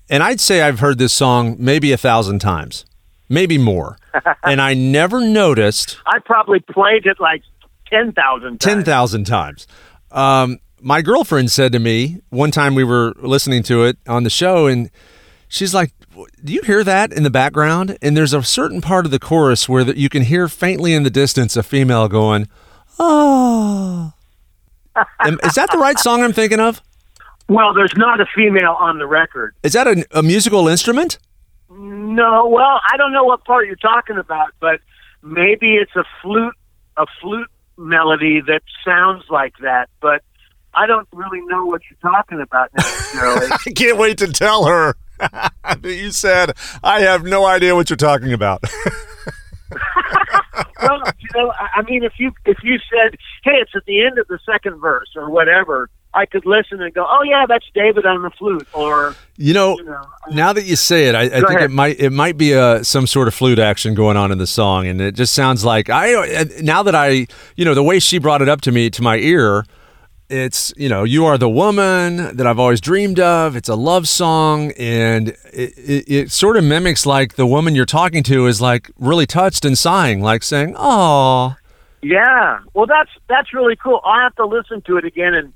[0.09, 2.85] and I'd say I've heard this song maybe a thousand times,
[3.29, 3.97] maybe more.
[4.43, 5.97] and I never noticed.
[6.05, 7.41] I probably played it like
[7.89, 9.67] 10,000 10,000 times.
[10.11, 14.29] Um, my girlfriend said to me one time we were listening to it on the
[14.29, 14.91] show, and
[15.47, 15.93] she's like,
[16.43, 17.97] Do you hear that in the background?
[18.01, 21.09] And there's a certain part of the chorus where you can hear faintly in the
[21.09, 22.47] distance a female going,
[22.99, 24.13] Oh.
[25.25, 26.81] Is that the right song I'm thinking of?
[27.49, 29.55] Well, there's not a female on the record.
[29.63, 31.19] Is that a, a musical instrument?
[31.69, 32.47] No.
[32.47, 34.79] Well, I don't know what part you're talking about, but
[35.21, 36.55] maybe it's a flute,
[36.97, 39.89] a flute melody that sounds like that.
[40.01, 40.23] But
[40.73, 43.47] I don't really know what you're talking about necessarily.
[43.51, 44.95] I can't wait to tell her.
[45.63, 48.63] That you said I have no idea what you're talking about.
[50.81, 54.17] well, you know, I mean, if you if you said, "Hey, it's at the end
[54.17, 58.05] of the second verse" or whatever, I could listen and go, "Oh yeah, that's David
[58.05, 61.21] on the flute," or You know, you know, uh, now that you say it, I,
[61.23, 61.63] I think ahead.
[61.63, 64.47] it might it might be a some sort of flute action going on in the
[64.47, 66.13] song, and it just sounds like I.
[66.13, 69.01] Uh, now that I, you know, the way she brought it up to me to
[69.01, 69.65] my ear,
[70.29, 73.55] it's you know, you are the woman that I've always dreamed of.
[73.55, 77.85] It's a love song, and it, it, it sort of mimics like the woman you're
[77.85, 81.55] talking to is like really touched and sighing, like saying, "Oh,
[82.03, 83.99] Yeah, well, that's that's really cool.
[84.03, 85.53] I'll have to listen to it again and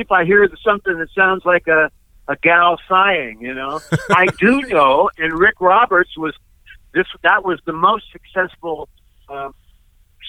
[0.00, 1.90] if I hear something that sounds like a
[2.28, 3.40] a gal sighing.
[3.40, 6.34] You know, I do know, and Rick Roberts was
[6.94, 7.06] this.
[7.22, 8.88] That was the most successful
[9.28, 9.54] um,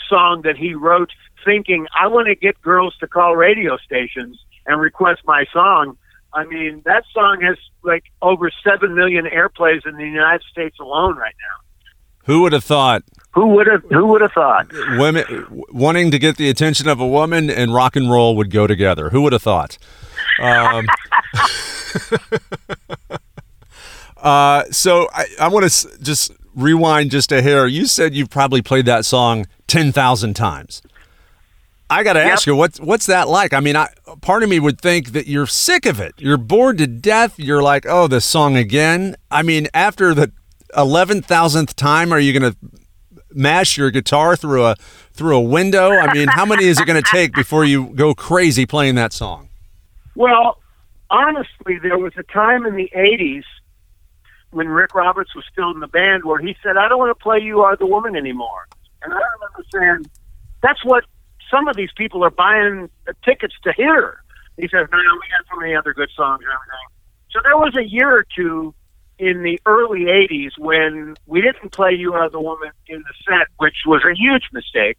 [0.10, 1.12] song that he wrote,
[1.45, 5.97] thinking I want to get girls to call radio stations and request my song.
[6.34, 11.15] I mean, that song has like over seven million airplays in the United States alone
[11.15, 11.62] right now.
[12.24, 14.72] Who would have thought?" Who would have Who would have thought?
[14.98, 18.68] Women wanting to get the attention of a woman and rock and roll would go
[18.68, 19.10] together.
[19.10, 19.78] Who would have thought?
[20.40, 20.88] Um,
[24.18, 27.66] uh, so I, I want to just rewind just a hair.
[27.66, 30.84] You said you've probably played that song ten thousand times.
[31.90, 33.54] I got to ask you, what's what's that like?
[33.54, 33.90] I mean, I,
[34.22, 36.14] part of me would think that you're sick of it.
[36.18, 37.38] You're bored to death.
[37.38, 39.16] You're like, oh, this song again.
[39.30, 40.32] I mean, after the
[40.78, 42.58] eleven thousandth time, are you going to
[43.32, 44.76] mash your guitar through a
[45.14, 45.92] through a window?
[45.92, 49.14] I mean, how many is it going to take before you go crazy playing that
[49.14, 49.50] song?
[50.16, 50.60] Well,
[51.10, 53.44] honestly, there was a time in the 80s
[54.52, 57.22] when Rick Roberts was still in the band where he said, I don't want to
[57.24, 58.68] play You Are the Woman anymore.
[59.02, 60.12] And I remember saying,
[60.62, 61.04] that's what
[61.50, 62.90] some of these people are buying
[63.26, 64.20] tickets to hear.
[64.58, 66.88] He says, no, no, we got so many other good songs and everything.
[67.32, 68.74] So there was a year or two
[69.24, 73.48] in the early 80s when we didn't play You Are the Woman in the set,
[73.58, 74.98] which was a huge mistake.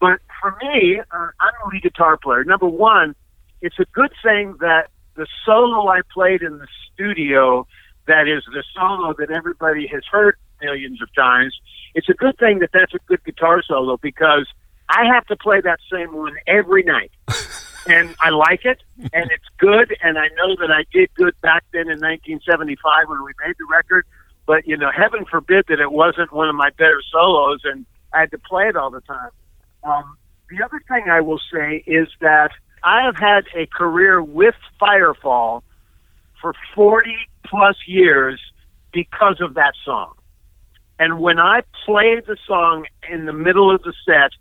[0.00, 2.44] But for me, uh, I'm a lead guitar player.
[2.44, 3.14] Number one,
[3.60, 7.66] it's a good thing that the solo I played in the studio,
[8.06, 11.54] that is the solo that everybody has heard millions of times,
[11.94, 14.46] it's a good thing that that's a good guitar solo because
[14.88, 17.12] I have to play that same one every night.
[17.86, 21.64] and I like it, and it's good, and I know that I did good back
[21.72, 24.06] then in 1975 when we made the record.
[24.46, 28.20] But you know, heaven forbid that it wasn't one of my better solos, and I
[28.20, 29.30] had to play it all the time.
[29.84, 30.16] Um,
[30.50, 32.50] the other thing I will say is that
[32.82, 35.62] I have had a career with Firefall
[36.40, 37.10] for 40
[37.46, 38.40] plus years
[38.92, 40.14] because of that song.
[40.98, 44.32] And when I play the song in the middle of the set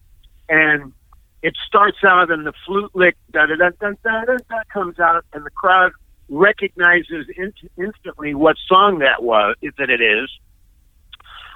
[0.50, 0.94] and
[1.42, 5.00] it starts out and the flute lick da da da da da da da comes
[5.00, 5.92] out and the crowd
[6.30, 10.30] recognizes in- instantly what song that was that it is,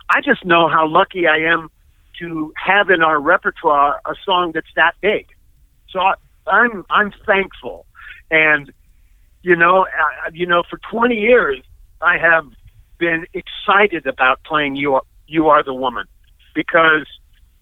[0.10, 1.70] I just know how lucky I am
[2.20, 5.28] to have in our repertoire a song that's that big.
[5.90, 6.14] So I,
[6.48, 7.86] I'm I'm thankful,
[8.30, 8.72] and
[9.42, 11.62] you know, uh, you know, for 20 years
[12.02, 12.46] I have
[12.98, 16.06] been excited about playing "You Are, you Are the Woman"
[16.54, 17.08] because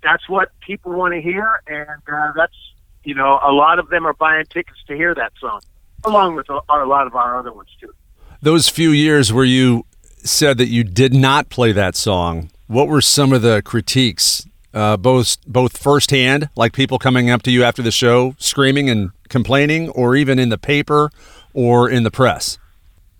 [0.03, 2.55] that's what people want to hear, and uh, that's
[3.03, 5.61] you know, a lot of them are buying tickets to hear that song,
[6.05, 7.93] along with a, a lot of our other ones too.
[8.41, 9.85] Those few years where you
[10.23, 14.97] said that you did not play that song, what were some of the critiques, uh,
[14.97, 19.89] both both firsthand, like people coming up to you after the show screaming and complaining,
[19.89, 21.11] or even in the paper
[21.53, 22.57] or in the press?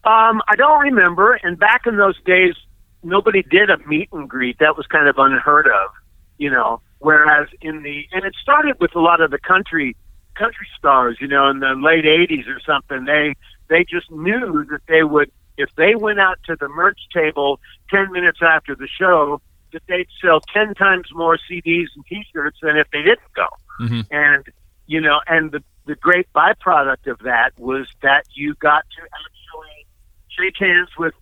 [0.05, 1.39] Um, I don't remember.
[1.43, 2.55] And back in those days,
[3.03, 4.59] nobody did a meet and greet.
[4.59, 5.91] That was kind of unheard of,
[6.37, 6.81] you know.
[6.99, 9.95] Whereas in the and it started with a lot of the country
[10.35, 13.05] country stars, you know, in the late '80s or something.
[13.05, 13.35] They
[13.67, 18.11] they just knew that they would if they went out to the merch table ten
[18.11, 19.41] minutes after the show
[19.71, 23.47] that they'd sell ten times more CDs and T-shirts than if they didn't go.
[23.81, 24.07] Mhm.
[24.11, 24.45] And
[24.87, 29.85] you know, and the the great byproduct of that was that you got to actually
[30.29, 31.13] shake hands with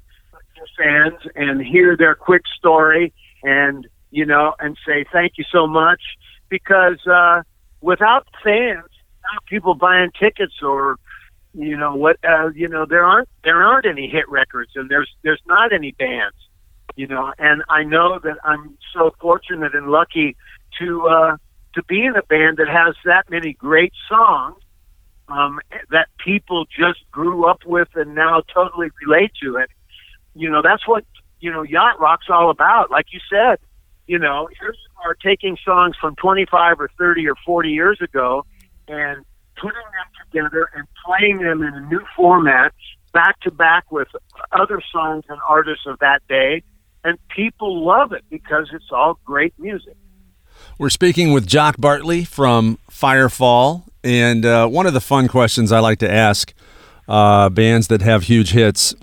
[0.55, 3.11] your fans and hear their quick story
[3.43, 6.01] and you know and say thank you so much
[6.49, 7.41] because uh
[7.81, 8.83] without fans
[9.17, 10.97] without people buying tickets or
[11.53, 15.09] you know what uh you know there aren't there aren't any hit records and there's
[15.23, 16.35] there's not any bands
[16.95, 20.35] you know and i know that i'm so fortunate and lucky
[20.77, 21.35] to uh
[21.73, 24.61] to be in a band that has that many great songs
[25.31, 25.59] um,
[25.89, 29.69] that people just grew up with and now totally relate to it.
[30.35, 31.05] You know, that's what
[31.39, 32.91] you know yacht rock's all about.
[32.91, 33.57] Like you said,
[34.11, 38.45] you know, here you are taking songs from 25 or 30 or 40 years ago
[38.89, 39.23] and
[39.55, 42.73] putting them together and playing them in a new format,
[43.13, 44.09] back to back with
[44.51, 46.61] other songs and artists of that day,
[47.05, 49.95] and people love it because it's all great music.
[50.77, 55.79] We're speaking with Jock Bartley from Firefall, And uh, one of the fun questions I
[55.79, 56.53] like to ask
[57.07, 58.93] uh, bands that have huge hits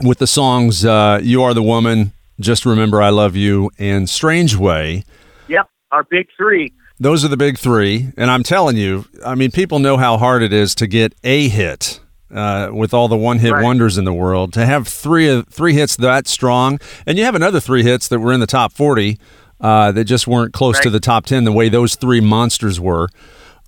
[0.00, 2.12] with the songs uh, You Are the Woman,
[2.42, 5.04] Just Remember I Love You, and Strange Way.
[5.48, 6.72] Yep, our big three.
[7.00, 8.12] Those are the big three.
[8.16, 11.48] And I'm telling you, I mean, people know how hard it is to get a
[11.48, 12.00] hit.
[12.34, 13.62] Uh, with all the one-hit Right.
[13.62, 17.34] wonders in the world, to have three of three hits that strong, and you have
[17.34, 19.18] another three hits that were in the top forty
[19.60, 23.10] uh, that just weren't close to the top ten the way those three monsters were.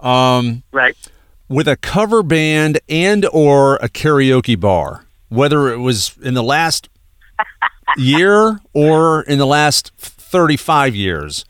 [0.00, 0.96] Um, Right.
[1.46, 6.88] with a cover band and or a karaoke bar, whether it was in the last
[7.97, 11.45] year or in the last 35 years.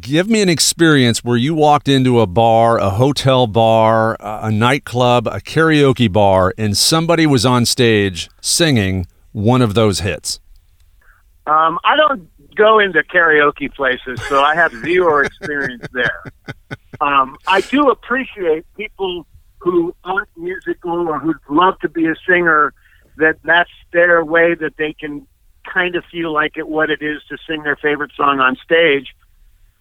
[0.00, 5.26] Give me an experience where you walked into a bar, a hotel bar, a nightclub,
[5.26, 10.38] a karaoke bar, and somebody was on stage singing one of those hits.
[11.46, 16.22] Um, I don't go into karaoke places, so I have zero experience there.
[17.00, 19.26] Um, I do appreciate people
[19.58, 22.74] who aren't musical or who'd love to be a singer.
[23.16, 25.26] That that's their way that they can
[25.72, 29.14] kind of feel like it what it is to sing their favorite song on stage.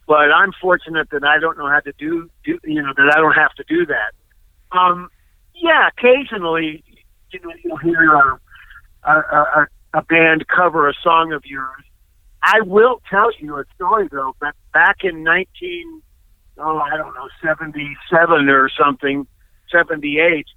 [0.07, 3.19] But I'm fortunate that I don't know how to do, do you know that I
[3.19, 4.77] don't have to do that.
[4.77, 5.09] Um,
[5.53, 6.83] yeah, occasionally
[7.31, 8.39] you know you'll hear a,
[9.03, 11.83] a, a, a band cover a song of yours.
[12.41, 14.35] I will tell you a story though.
[14.39, 16.01] But back in nineteen,
[16.57, 19.27] oh I don't know, seventy seven or something,
[19.71, 20.47] seventy eight.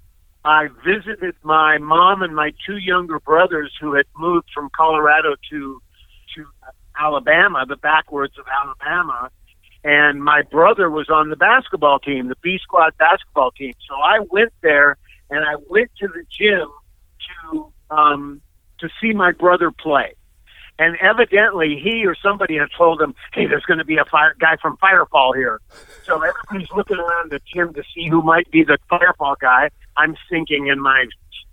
[0.45, 5.81] I visited my mom and my two younger brothers who had moved from Colorado to
[6.35, 6.45] to
[6.99, 9.29] Alabama, the backwards of Alabama,
[9.83, 13.73] and my brother was on the basketball team, the B squad basketball team.
[13.87, 14.97] So I went there
[15.29, 16.67] and I went to the gym
[17.51, 18.41] to um,
[18.79, 20.13] to see my brother play.
[20.79, 24.35] And evidently, he or somebody had told him, "Hey, there's going to be a fire
[24.39, 25.61] guy from Firefall here."
[26.03, 29.69] So everybody's looking around the gym to see who might be the Firefall guy.
[29.97, 31.05] I'm sinking in my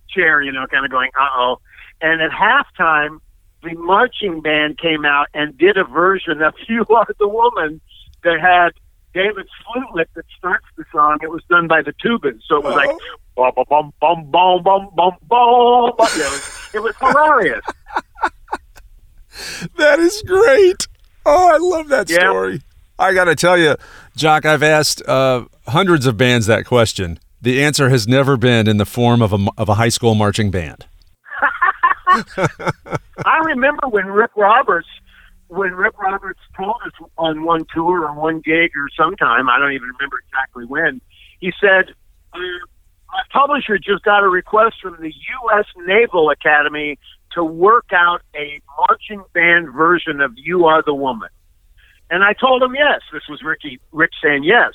[0.09, 1.57] chair, you know, kind of going, "Uh oh."
[2.01, 3.18] And at halftime,
[3.62, 7.80] the marching band came out and did a version of "You Are the Woman"
[8.24, 8.70] that had
[9.14, 11.18] David's flute that starts the song.
[11.22, 12.91] It was done by the Tubans, so it was like
[13.36, 15.93] bum bum bum bum bum bum bum.
[15.97, 16.09] bum.
[16.14, 16.38] You know,
[16.74, 17.64] It was hilarious.
[19.78, 20.88] That is great.
[21.24, 22.18] Oh, I love that Yeah.
[22.30, 22.62] story.
[22.99, 23.76] I got to tell you,
[24.16, 27.18] Jock, I've asked uh, hundreds of bands that question.
[27.43, 30.51] The answer has never been in the form of a, of a high school marching
[30.51, 30.86] band.
[33.24, 34.88] I remember when Rick Roberts,
[35.49, 39.72] when Rick Roberts told us on one tour or one gig or sometime, I don't
[39.72, 41.01] even remember exactly when,
[41.41, 41.95] he said,
[42.34, 45.64] uh, my publisher just got a request from the U.S.
[45.78, 46.99] Naval Academy
[47.32, 51.28] to work out a marching band version of You Are the Woman.
[52.11, 53.01] And I told him yes.
[53.12, 54.72] This was Ricky Rick saying yes.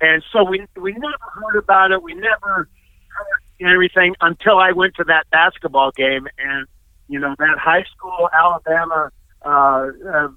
[0.00, 2.02] And so we we never heard about it.
[2.02, 2.68] We never
[3.08, 6.66] heard everything until I went to that basketball game and
[7.08, 9.10] you know that high school Alabama
[9.44, 10.28] uh, uh,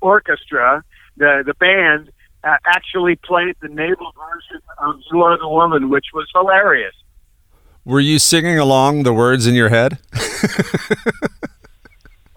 [0.00, 0.82] orchestra,
[1.16, 2.10] the the band
[2.44, 6.94] uh, actually played the naval version of "You Are the Woman," which was hilarious.
[7.84, 9.98] Were you singing along the words in your head?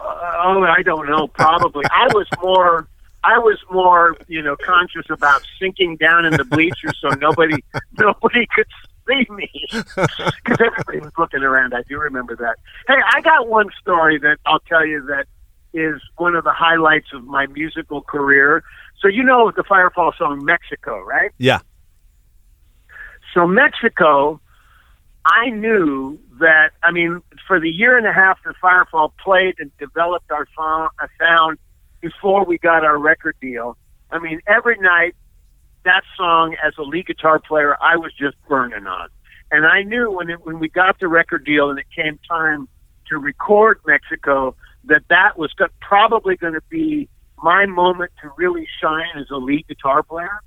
[0.01, 1.27] Uh, oh, I don't know.
[1.27, 1.83] Probably.
[1.91, 2.87] I was more.
[3.23, 7.63] I was more, you know, conscious about sinking down in the bleachers so nobody,
[7.99, 8.67] nobody could
[9.07, 11.73] see me because everybody was looking around.
[11.73, 12.55] I do remember that.
[12.87, 15.25] Hey, I got one story that I'll tell you that
[15.73, 18.63] is one of the highlights of my musical career.
[19.01, 21.31] So you know the Firefall song "Mexico," right?
[21.37, 21.59] Yeah.
[23.33, 24.41] So Mexico,
[25.25, 26.71] I knew that.
[26.81, 30.47] I mean, for the year and a half that Firefall played and developed our
[31.19, 31.59] sound
[32.01, 33.77] before we got our record deal.
[34.11, 35.15] I mean, every night
[35.85, 39.09] that song as a lead guitar player, I was just burning on.
[39.51, 42.67] And I knew when it, when we got the record deal and it came time
[43.07, 47.09] to record Mexico that that was go- probably going to be
[47.41, 50.41] my moment to really shine as a lead guitar player.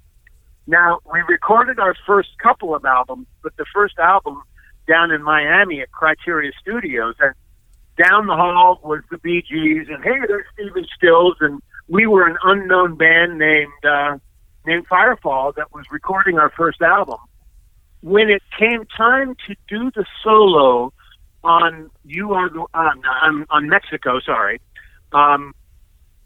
[0.67, 4.43] Now, we recorded our first couple of albums, but the first album
[4.87, 7.35] down in Miami at Criteria Studios, and
[7.97, 12.27] down the hall was the Bee Gees, and hey, there's Stephen Stills, and we were
[12.27, 14.19] an unknown band named uh,
[14.67, 17.19] named Firefall that was recording our first album.
[18.03, 20.93] When it came time to do the solo
[21.45, 24.61] on "You Are the" on, on, on Mexico, sorry,
[25.13, 25.55] um,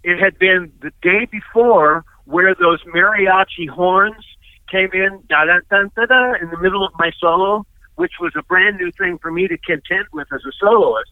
[0.05, 4.25] it had been the day before where those mariachi horns
[4.71, 8.33] came in da da da da da in the middle of my solo, which was
[8.37, 11.11] a brand new thing for me to contend with as a soloist.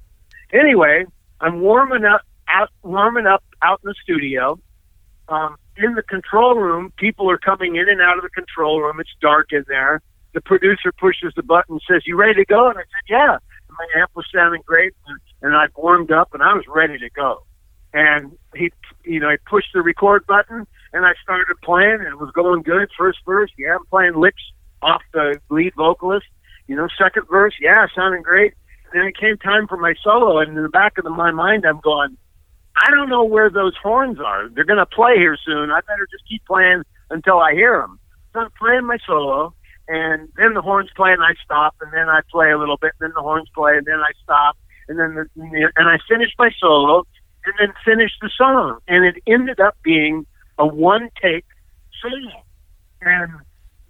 [0.52, 1.04] Anyway,
[1.40, 4.58] I'm warming up out warming up out in the studio.
[5.28, 9.00] Um, in the control room, people are coming in and out of the control room.
[9.00, 10.02] It's dark in there.
[10.34, 12.68] The producer pushes the button and says, You ready to go?
[12.68, 13.32] And I said, Yeah.
[13.68, 14.92] And my amp was sounding great.
[15.06, 17.44] And, and I warmed up and I was ready to go.
[17.92, 18.72] And he,
[19.04, 22.62] you know, he pushed the record button and I started playing and it was going
[22.62, 22.88] good.
[22.98, 24.42] First verse, yeah, I'm playing licks
[24.82, 26.26] off the lead vocalist.
[26.66, 28.54] You know, second verse, yeah, sounding great.
[28.94, 31.80] Then it came time for my solo, and in the back of my mind, I'm
[31.80, 32.16] going,
[32.76, 34.48] I don't know where those horns are.
[34.48, 35.72] They're going to play here soon.
[35.72, 37.98] I better just keep playing until I hear them.
[38.32, 39.52] So I'm playing my solo,
[39.88, 42.92] and then the horns play, and I stop, and then I play a little bit,
[43.00, 44.56] and then the horns play, and then I stop,
[44.88, 47.02] and then the, and I finish my solo,
[47.46, 50.24] and then finish the song, and it ended up being
[50.58, 51.46] a one take
[52.00, 52.44] solo,
[53.00, 53.32] and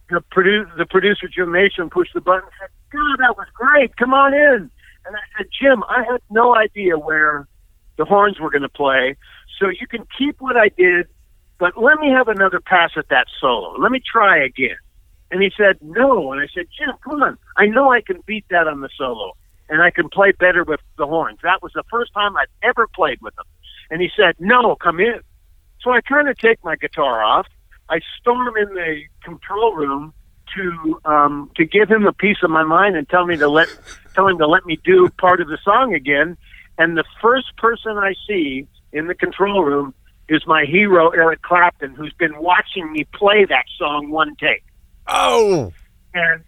[0.09, 3.94] the produ- the producer Jim Mason pushed the button and said, "God, that was great!
[3.98, 4.70] Come on in."
[5.07, 7.46] And I said, "Jim, I had no idea where."
[7.96, 9.16] the horns were going to play.
[9.59, 11.07] So you can keep what I did,
[11.59, 13.76] but let me have another pass at that solo.
[13.78, 14.76] Let me try again.
[15.30, 16.32] And he said, no.
[16.32, 17.38] And I said, Jim, come on.
[17.57, 19.32] I know I can beat that on the solo
[19.68, 21.38] and I can play better with the horns.
[21.42, 23.46] That was the first time I'd ever played with them.
[23.90, 25.20] And he said, no, come in.
[25.80, 27.46] So I kind of take my guitar off.
[27.88, 30.12] I storm in the control room
[30.55, 33.68] to um, to give him a piece of my mind and tell me to let
[34.14, 36.36] tell him to let me do part of the song again.
[36.78, 39.94] And the first person I see in the control room
[40.28, 44.64] is my hero, Eric Clapton, who's been watching me play that song one take.
[45.07, 45.72] Oh.
[46.14, 46.42] And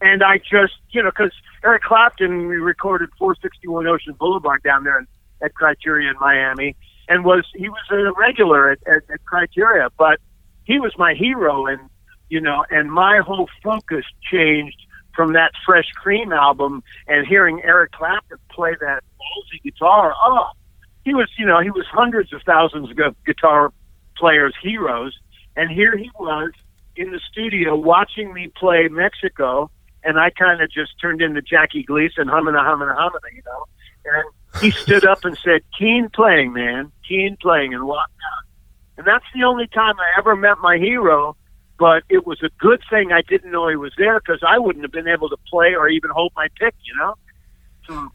[0.00, 1.32] and I just, you know, because
[1.62, 5.06] Eric Clapton, we recorded 461 Ocean Boulevard down there
[5.40, 6.74] at Criteria in Miami,
[7.08, 10.18] and was he was a regular at, at, at Criteria, but
[10.64, 11.80] he was my hero, and
[12.32, 17.92] you know, and my whole focus changed from that Fresh Cream album and hearing Eric
[17.92, 20.14] Clapton play that ballsy guitar.
[20.24, 20.46] Oh,
[21.04, 23.70] he was, you know, he was hundreds of thousands of guitar
[24.16, 25.14] players' heroes,
[25.56, 26.52] and here he was
[26.96, 29.70] in the studio watching me play Mexico,
[30.02, 33.42] and I kind of just turned into Jackie Gleason, humming a humming a humming, you
[33.44, 33.64] know.
[34.06, 38.46] And he stood up and said, "Keen playing, man, keen playing," and walked out.
[38.96, 41.36] And that's the only time I ever met my hero
[41.82, 44.84] but it was a good thing I didn't know he was there because I wouldn't
[44.84, 47.14] have been able to play or even hold my pick, you know.
[47.88, 48.08] So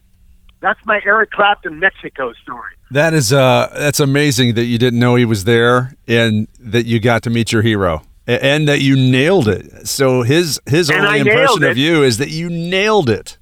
[0.61, 2.71] that's my Eric Clapton Mexico story.
[2.91, 7.01] That is uh that's amazing that you didn't know he was there and that you
[7.01, 9.85] got to meet your hero and that you nailed it.
[9.85, 13.37] So his his And only impression nailed of you is that you nailed it.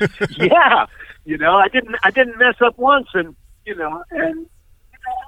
[0.38, 0.86] yeah,
[1.24, 3.34] you know, I didn't I didn't mess up once, and
[3.66, 4.46] you know, and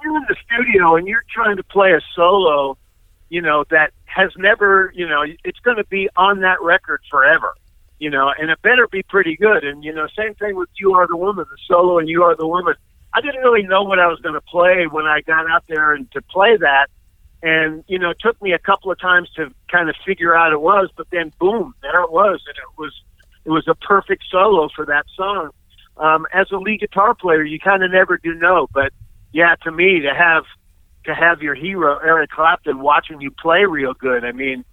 [0.01, 2.77] you're in the studio and you're trying to play a solo,
[3.31, 7.53] you know, that has never, you know, it's going to be on that record forever,
[7.97, 9.63] you know, and it better be pretty good.
[9.63, 12.35] And you know, same thing with "You Are the Woman," the solo, and "You Are
[12.35, 12.75] the Woman."
[13.13, 15.93] I didn't really know what I was going to play when I got out there
[15.93, 16.87] and to play that.
[17.41, 20.51] And you know, it took me a couple of times to kind of figure out
[20.51, 22.93] it was, but then boom, there it was, and it was
[23.45, 25.51] it was a perfect solo for that song.
[25.95, 28.91] Um, as a lead guitar player, you kind of never do know, but
[29.31, 30.43] yeah, to me, to have
[31.05, 34.63] to have your hero Eric Clapton watching you play real good, I mean,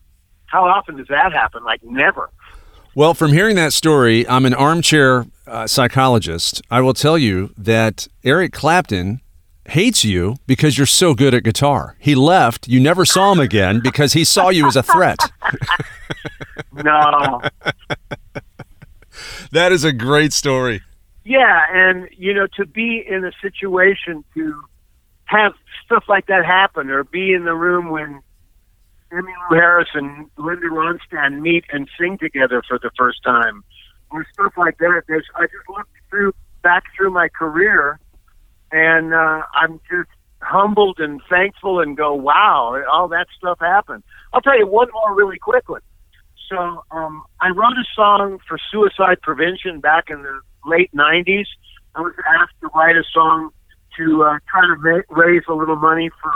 [0.46, 1.64] how often does that happen?
[1.64, 2.30] Like never.
[2.94, 6.62] Well, from hearing that story, I'm an armchair uh, psychologist.
[6.70, 9.20] I will tell you that Eric Clapton
[9.66, 11.96] hates you because you're so good at guitar.
[12.00, 12.66] He left.
[12.66, 15.18] You never saw him again because he saw you as a threat.
[16.72, 17.40] No.
[19.52, 20.82] That is a great story.
[21.24, 24.62] Yeah, and you know, to be in a situation to
[25.24, 25.52] have
[25.88, 28.20] stuff like that happen, or be in the room when
[29.10, 33.64] Emmy Emmylou Harris and Linda Ronstadt meet and sing together for the first time,
[34.10, 35.02] or stuff like that.
[35.08, 37.98] There's, I just look through back through my career,
[38.70, 40.10] and uh, I'm just
[40.42, 44.02] humbled and thankful, and go, "Wow, all that stuff happened."
[44.34, 45.80] I'll tell you one more really quickly.
[46.50, 51.46] So um, I wrote a song for suicide prevention back in the late '90s.
[51.94, 53.52] I was asked to write a song
[53.98, 56.32] to uh, try to raise a little money for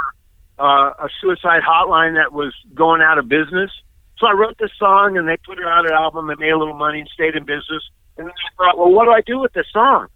[0.59, 3.71] uh, a suicide hotline that was going out of business.
[4.19, 6.29] So I wrote this song, and they put it on an album.
[6.31, 7.83] and made a little money and stayed in business.
[8.19, 10.09] And then I thought, well, what do I do with this song?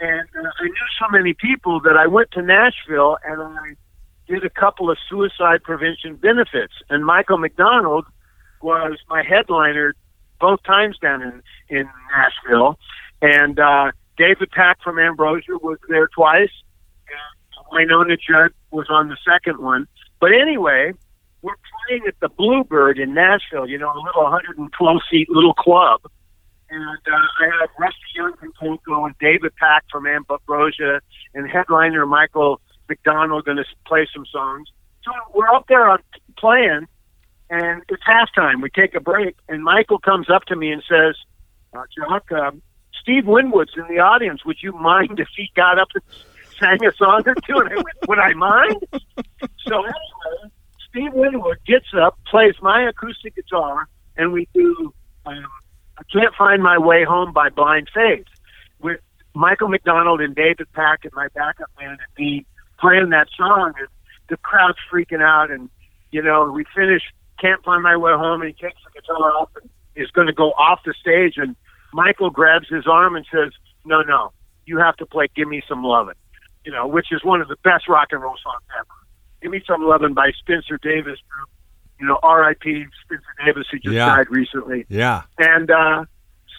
[0.00, 3.76] And uh, I knew so many people that I went to Nashville and I
[4.28, 6.72] did a couple of suicide prevention benefits.
[6.88, 8.06] And Michael McDonald
[8.62, 9.94] was my headliner
[10.40, 12.78] both times down in in Nashville,
[13.22, 16.50] and uh, David Pack from Ambrosia was there twice.
[17.72, 19.86] Wynonna Judd was on the second one.
[20.20, 20.92] But anyway,
[21.42, 21.54] we're
[21.86, 23.68] playing at the Bluebird in Nashville.
[23.68, 26.00] You know, a little 112 seat little club.
[26.70, 31.00] And uh, I had Rusty Young from Poco and David Pack from Ambrosia
[31.34, 34.68] and headliner Michael McDonald going to play some songs.
[35.04, 35.98] So we're up there on
[36.38, 36.86] playing,
[37.50, 38.62] and it's halftime.
[38.62, 41.16] We take a break, and Michael comes up to me and says,
[41.74, 42.52] uh, "Jock, uh,
[43.00, 44.44] Steve Winwood's in the audience.
[44.44, 45.88] Would you mind if he got up
[46.58, 48.82] sang a song or two?" And I went, "Would I mind?"
[49.66, 50.50] So anyway,
[50.88, 54.92] Steve Winwood gets up, plays my acoustic guitar, and we do
[55.26, 55.46] um,
[55.98, 58.26] "I Can't Find My Way Home" by Blind Faith
[58.80, 59.00] with
[59.34, 62.46] Michael McDonald and David Pack and my backup band and me
[62.78, 63.72] playing that song.
[63.78, 63.88] And
[64.28, 65.70] the crowd's freaking out, and
[66.10, 67.02] you know we finish
[67.40, 70.32] "Can't Find My Way Home," and he takes the guitar off and is going to
[70.32, 71.54] go off the stage, and
[71.92, 73.52] Michael grabs his arm and says,
[73.84, 74.32] "No, no,
[74.66, 76.14] you have to play "Give Me Some Lovin',"
[76.64, 78.88] you know, which is one of the best rock and roll songs ever.
[79.40, 81.48] "Give Me Some Lovin'" by Spencer Davis Group.
[82.00, 82.84] You know, R.I.P.
[83.04, 84.06] Spencer Davis, who just Yeah.
[84.16, 84.86] died recently.
[84.88, 85.22] Yeah.
[85.38, 86.04] And uh,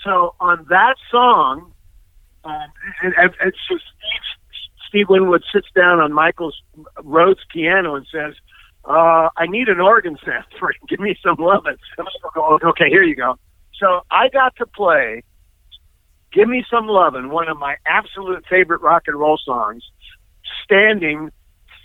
[0.04, 1.74] so on that song,
[2.46, 2.54] um,
[3.02, 4.22] and, and, and so Steve,
[4.88, 6.62] Steve Winwood sits down on Michael's
[7.04, 8.36] Rhodes piano and says,
[8.86, 10.78] uh, "I need an organ sound for it.
[10.88, 13.38] Give me some lovin'." And Michael goes, "Okay, here you go."
[13.80, 15.24] So I got to play
[16.34, 19.84] "Give Me Some Lovin'," one of my absolute favorite rock and roll songs,
[20.64, 21.32] standing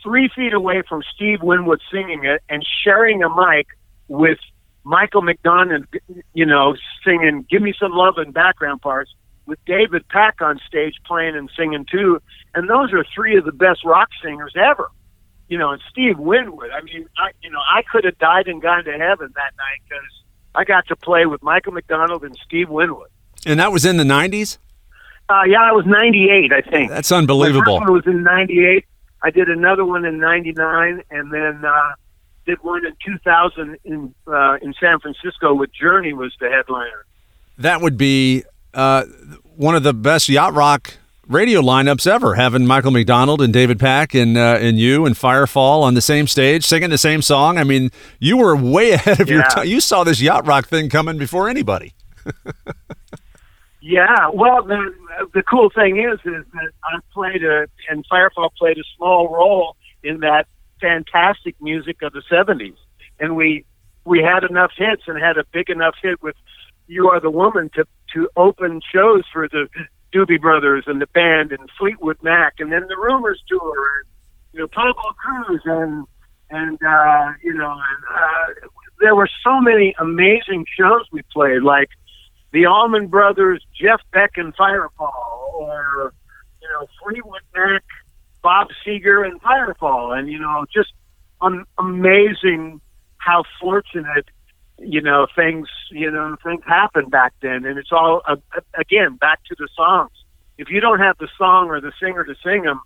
[0.02, 3.66] three feet away from Steve Winwood singing it and sharing a mic
[4.08, 4.38] with
[4.84, 5.86] Michael McDonald,
[6.32, 10.94] you know, singing "Give Me Some Love" in background parts, with David Pack on stage
[11.06, 12.20] playing and singing too.
[12.54, 14.90] And those are three of the best rock singers ever.
[15.48, 16.70] You know, and Steve Winwood.
[16.70, 19.80] I mean, I you know, I could have died and gone to heaven that night
[19.88, 20.10] because
[20.54, 23.08] I got to play with Michael McDonald and Steve Winwood.
[23.46, 24.58] And that was in the 90s?
[25.30, 26.90] Uh, yeah, I was 98, I think.
[26.90, 27.74] That's unbelievable.
[27.74, 28.84] one was in '98.
[29.22, 31.92] I did another one in '99, and then uh,
[32.46, 37.04] did one in 2000 in uh, in San Francisco with Journey was the headliner.
[37.58, 39.04] That would be uh,
[39.56, 40.94] one of the best yacht rock
[41.28, 45.82] radio lineups ever, having Michael McDonald and David Pack and uh, and you and Firefall
[45.82, 47.58] on the same stage singing the same song.
[47.58, 49.66] I mean, you were way ahead of your time.
[49.66, 51.92] You saw this yacht rock thing coming before anybody.
[53.88, 54.92] Yeah, well, the
[55.32, 59.76] the cool thing is, is that I played a and Firefall played a small role
[60.02, 60.46] in that
[60.78, 62.76] fantastic music of the '70s,
[63.18, 63.64] and we
[64.04, 66.36] we had enough hits and had a big enough hit with
[66.86, 69.68] "You Are the Woman" to to open shows for the
[70.14, 74.08] Doobie Brothers and the band and Fleetwood Mac, and then the Rumours tour, and,
[74.52, 76.04] you know, Pablo Cruise and
[76.50, 78.68] and uh, you know, and uh,
[79.00, 81.88] there were so many amazing shows we played, like
[82.52, 86.14] the Allman Brothers, Jeff Beck and Firefall, or
[86.62, 87.84] you know Fleetwood Mac,
[88.42, 90.92] Bob Seger and Firefall, and you know just
[91.40, 92.80] um, amazing
[93.18, 94.26] how fortunate
[94.78, 98.36] you know things you know things happened back then, and it's all uh,
[98.74, 100.12] again back to the songs.
[100.56, 102.80] If you don't have the song or the singer to sing them,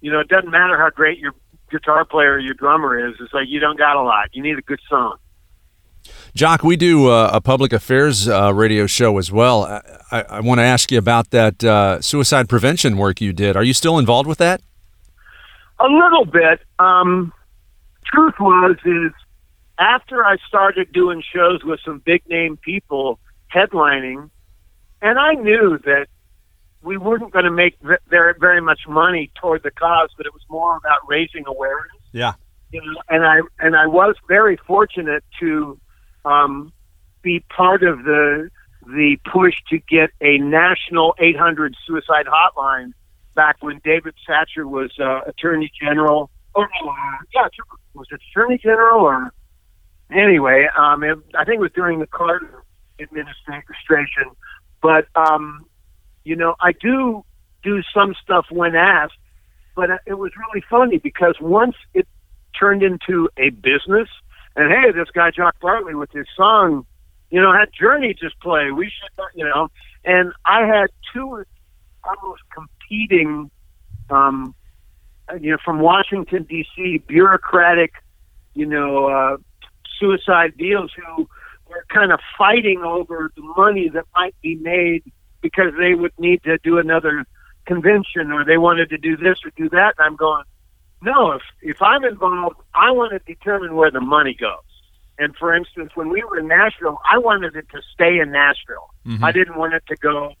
[0.00, 1.32] you know it doesn't matter how great your
[1.70, 3.14] guitar player or your drummer is.
[3.20, 4.30] It's like you don't got a lot.
[4.32, 5.16] You need a good song.
[6.34, 9.64] Jock, we do uh, a public affairs uh, radio show as well.
[10.10, 13.56] I, I, want to ask you about that uh, suicide prevention work you did.
[13.56, 14.60] Are you still involved with that?
[15.78, 16.60] A little bit.
[16.78, 17.32] Um,
[18.04, 19.12] truth was is
[19.78, 23.18] after I started doing shows with some big name people
[23.54, 24.30] headlining,
[25.02, 26.06] and I knew that
[26.82, 27.76] we weren't going to make
[28.08, 32.02] very very much money toward the cause, but it was more about raising awareness.
[32.12, 32.34] Yeah.
[32.72, 35.78] You know, and I and I was very fortunate to
[36.26, 36.72] um,
[37.22, 38.50] be part of the
[38.86, 42.92] the push to get a national 800 suicide hotline
[43.34, 46.30] back when David Satcher was uh, Attorney General.
[46.54, 47.48] Or uh, yeah,
[47.94, 49.32] was it Attorney General or
[50.10, 50.66] anyway?
[50.76, 52.62] Um, it, I think it was during the Carter
[53.00, 54.30] administration.
[54.80, 55.66] But um,
[56.24, 57.24] you know, I do
[57.62, 59.18] do some stuff when asked,
[59.74, 62.06] but it was really funny because once it
[62.58, 64.08] turned into a business,
[64.56, 66.86] and hey, this guy Jock Bartley with his song,
[67.30, 68.70] you know, had Journey just play.
[68.70, 69.68] We should, you know,
[70.04, 71.44] and I had two
[72.04, 73.50] almost competing,
[74.08, 74.54] um,
[75.40, 77.02] you know, from Washington D.C.
[77.06, 77.92] bureaucratic,
[78.54, 79.36] you know, uh,
[79.98, 81.28] suicide deals who
[81.68, 85.02] were kind of fighting over the money that might be made
[85.40, 87.24] because they would need to do another
[87.66, 89.94] convention or they wanted to do this or do that.
[89.98, 90.44] And I'm going,
[91.02, 94.58] no, if if I'm involved, I want to determine where the money goes.
[95.18, 98.90] And for instance, when we were in Nashville, I wanted it to stay in Nashville.
[99.24, 100.32] I didn't want it to go,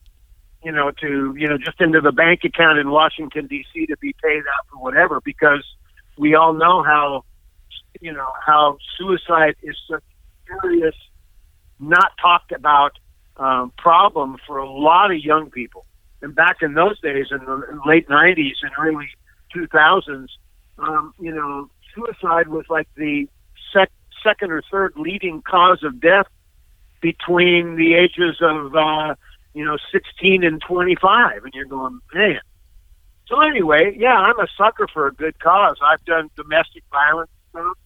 [0.62, 3.86] you know, to you know just into the bank account in Washington D.C.
[3.86, 5.64] to be paid out for whatever, because
[6.18, 7.24] we all know how,
[8.00, 10.94] you know, how suicide is such a serious,
[11.78, 12.92] not talked about
[13.36, 15.84] um, problem for a lot of young people.
[16.22, 19.08] And back in those days, in the late '90s and early
[19.54, 20.28] 2000s,
[20.78, 23.28] um, you know, suicide was like the
[23.72, 26.26] sec- second or third leading cause of death
[27.00, 29.14] between the ages of, uh,
[29.54, 31.44] you know, 16 and 25.
[31.44, 32.40] And you're going, man.
[33.28, 35.76] So anyway, yeah, I'm a sucker for a good cause.
[35.82, 37.76] I've done domestic violence stuff,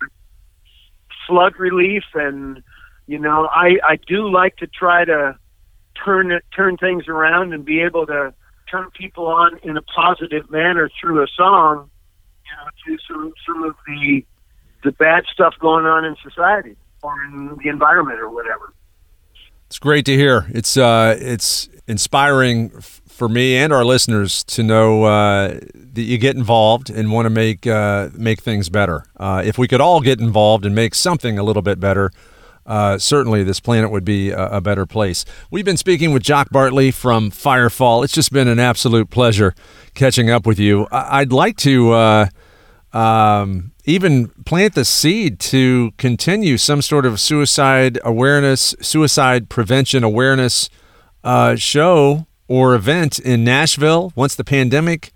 [1.27, 2.63] flood relief, and
[3.07, 5.37] you know, I I do like to try to
[6.05, 8.35] turn turn things around and be able to
[8.71, 11.91] turn people on in a positive manner through a song,
[12.51, 14.25] you know, to some some of the
[14.83, 18.73] the bad stuff going on in society or in the environment or whatever.
[19.67, 20.47] It's great to hear.
[20.51, 26.19] It's uh, it's inspiring f- for me and our listeners to know uh, that you
[26.19, 29.05] get involved and want to make uh, make things better.
[29.17, 32.11] Uh, if we could all get involved and make something a little bit better,
[32.67, 35.25] uh, certainly this planet would be a, a, better place.
[35.51, 38.05] We've been speaking with Jock Bartley from Firefall.
[38.05, 39.55] It's just been an absolute pleasure
[39.95, 40.87] catching up with you.
[40.91, 41.93] I- would like to.
[41.93, 42.27] Uh,
[42.93, 50.69] um, even plant the seed to continue some sort of suicide awareness, suicide prevention awareness
[51.25, 55.13] uh, show or event in Nashville once the pandemic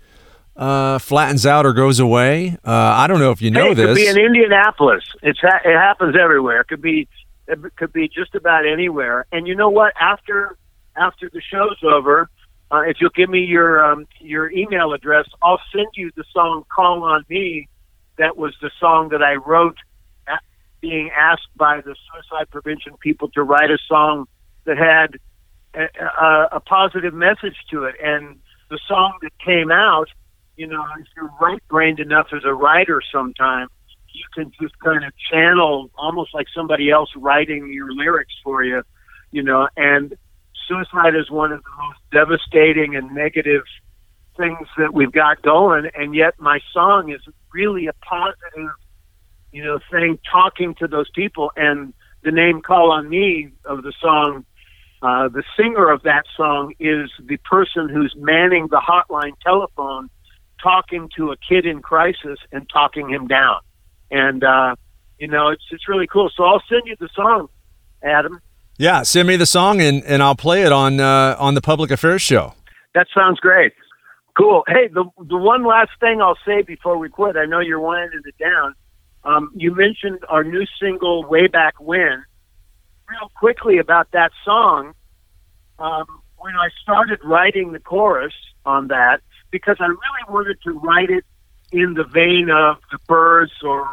[0.55, 2.57] uh, flattens out or goes away.
[2.65, 3.83] Uh, I don't know if you know hey, it this.
[3.83, 5.03] It could be in Indianapolis.
[5.21, 6.61] It's ha- it happens everywhere.
[6.61, 7.07] It could be
[7.47, 9.25] it could be just about anywhere.
[9.31, 9.93] And you know what?
[9.99, 10.57] After
[10.95, 12.29] after the show's over,
[12.71, 16.65] uh, if you'll give me your um, your email address, I'll send you the song
[16.73, 17.67] "Call on Me."
[18.17, 19.77] That was the song that I wrote,
[20.79, 24.27] being asked by the suicide prevention people to write a song
[24.65, 25.19] that had
[25.73, 27.95] a, a, a positive message to it.
[28.01, 28.39] And
[28.69, 30.07] the song that came out,
[30.55, 33.69] you know, if you're right-brained enough as a writer, sometimes
[34.15, 38.81] you can just kind of channel almost like somebody else writing your lyrics for you,
[39.31, 40.15] you know, and
[40.67, 43.63] suicide is one of the most devastating and negative
[44.37, 47.21] things that we've got going, and yet my song is
[47.53, 48.71] really a positive,
[49.51, 51.51] you know, thing talking to those people.
[51.55, 51.93] And
[52.23, 54.45] the name "Call on Me" of the song,
[55.01, 60.09] uh, the singer of that song is the person who's manning the hotline telephone,
[60.61, 63.59] talking to a kid in crisis and talking him down.
[64.11, 64.75] And uh,
[65.19, 66.29] you know, it's it's really cool.
[66.35, 67.49] So I'll send you the song,
[68.03, 68.41] Adam.
[68.77, 71.91] Yeah, send me the song and, and I'll play it on uh, on the Public
[71.91, 72.53] Affairs Show.
[72.93, 73.73] That sounds great.
[74.37, 74.63] Cool.
[74.67, 77.37] Hey, the the one last thing I'll say before we quit.
[77.37, 78.75] I know you're winding it down.
[79.23, 82.25] Um, you mentioned our new single "Way Back When."
[83.07, 84.93] Real quickly about that song.
[85.79, 86.05] Um,
[86.37, 88.33] when I started writing the chorus
[88.65, 91.23] on that, because I really wanted to write it
[91.75, 93.85] in the vein of the Byrds or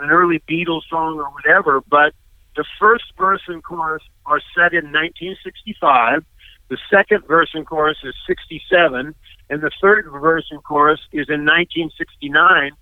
[0.00, 2.12] an early Beatles song or whatever, but
[2.56, 6.24] the first verse and chorus are set in 1965.
[6.68, 9.14] The second verse and chorus is 67,
[9.48, 12.72] and the third verse and chorus is in 1969.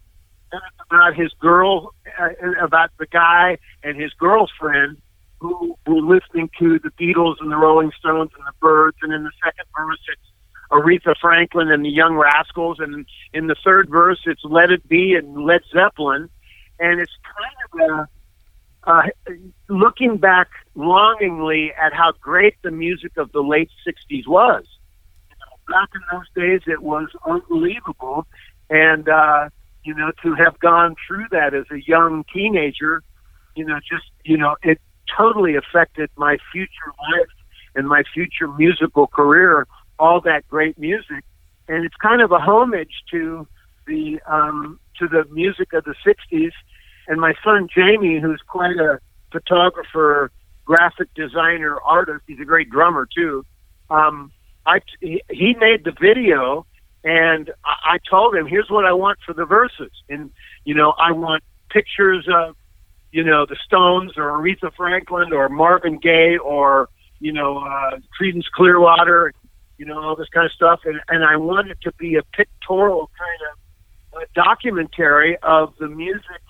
[0.51, 2.28] And it's about his girl, uh,
[2.64, 4.96] about the guy and his girlfriend
[5.40, 8.96] who were listening to the Beatles and the Rolling Stones and the Byrds.
[9.03, 10.32] And in the second verse, it's
[10.71, 15.14] Aretha Franklin and the Young Rascals, and in the third verse, it's Let It Be
[15.14, 16.29] and Led Zeppelin.
[16.79, 18.09] And it's kind of a
[18.89, 19.03] uh,
[19.69, 24.64] looking back longingly at how great the music of the late 60s was.
[25.69, 28.27] Back in those days, it was unbelievable.
[28.71, 29.51] And, uh,
[29.85, 33.03] you know, to have gone through that as a young teenager,
[33.55, 34.81] you know, just, you know, it
[35.14, 37.29] totally affected my future life
[37.75, 39.66] and my future musical career,
[39.99, 41.24] all that great music.
[41.68, 43.46] And it's kind of a homage to
[43.86, 46.53] the, um, to the music of the 60s
[47.09, 49.01] and my son Jamie, who's quite a
[49.32, 50.30] photographer,
[50.64, 52.22] graphic designer, artist.
[52.26, 53.44] He's a great drummer too.
[53.90, 54.30] Um,
[54.66, 56.66] I he made the video,
[57.03, 60.30] and I, told him, "Here's what I want for the verses." And
[60.64, 62.55] you know, I want pictures of
[63.11, 68.51] you know the Stones or Aretha Franklin or Marvin Gaye or you know uh, Creedence
[68.55, 69.32] Clearwater,
[69.79, 70.81] you know all this kind of stuff.
[70.85, 75.89] And and I want it to be a pictorial kind of a documentary of the
[75.89, 76.43] music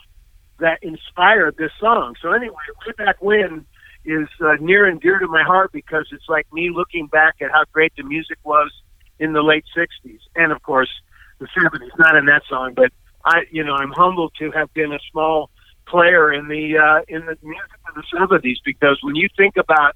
[0.58, 2.14] that inspired this song.
[2.20, 2.56] So anyway,
[2.86, 3.66] way back when
[4.04, 7.50] is uh, near and dear to my heart because it's like me looking back at
[7.50, 8.70] how great the music was
[9.18, 10.90] in the late '60s, and of course
[11.38, 11.90] the '70s.
[11.98, 12.92] Not in that song, but
[13.24, 15.50] I, you know, I'm humbled to have been a small
[15.86, 19.94] player in the uh, in the music of the '70s because when you think about,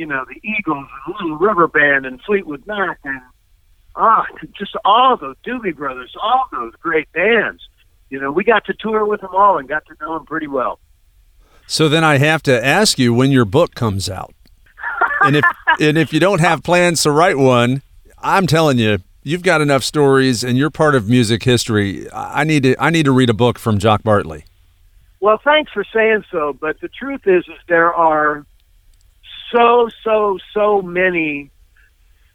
[0.00, 3.20] you know, the Eagles and Little River Band and Fleetwood Mac and
[3.94, 4.24] ah,
[4.58, 7.62] just all those Doobie Brothers, all those great bands
[8.10, 10.48] you know, we got to tour with them all and got to know them pretty
[10.48, 10.80] well.
[11.66, 14.34] So then I have to ask you when your book comes out.
[15.22, 15.44] and if
[15.80, 17.82] and if you don't have plans to write one,
[18.18, 22.10] I'm telling you, you've got enough stories, and you're part of music history.
[22.12, 24.44] I need to I need to read a book from Jock Bartley.
[25.20, 28.44] Well, thanks for saying so, but the truth is, is there are
[29.52, 31.50] so so so many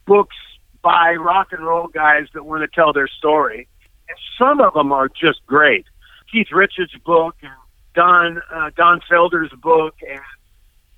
[0.06, 0.36] books
[0.82, 3.68] by rock and roll guys that want to tell their story,
[4.08, 5.86] and some of them are just great.
[6.32, 7.52] Keith Richards' book and
[7.94, 10.22] Don uh, Don Felder's book, and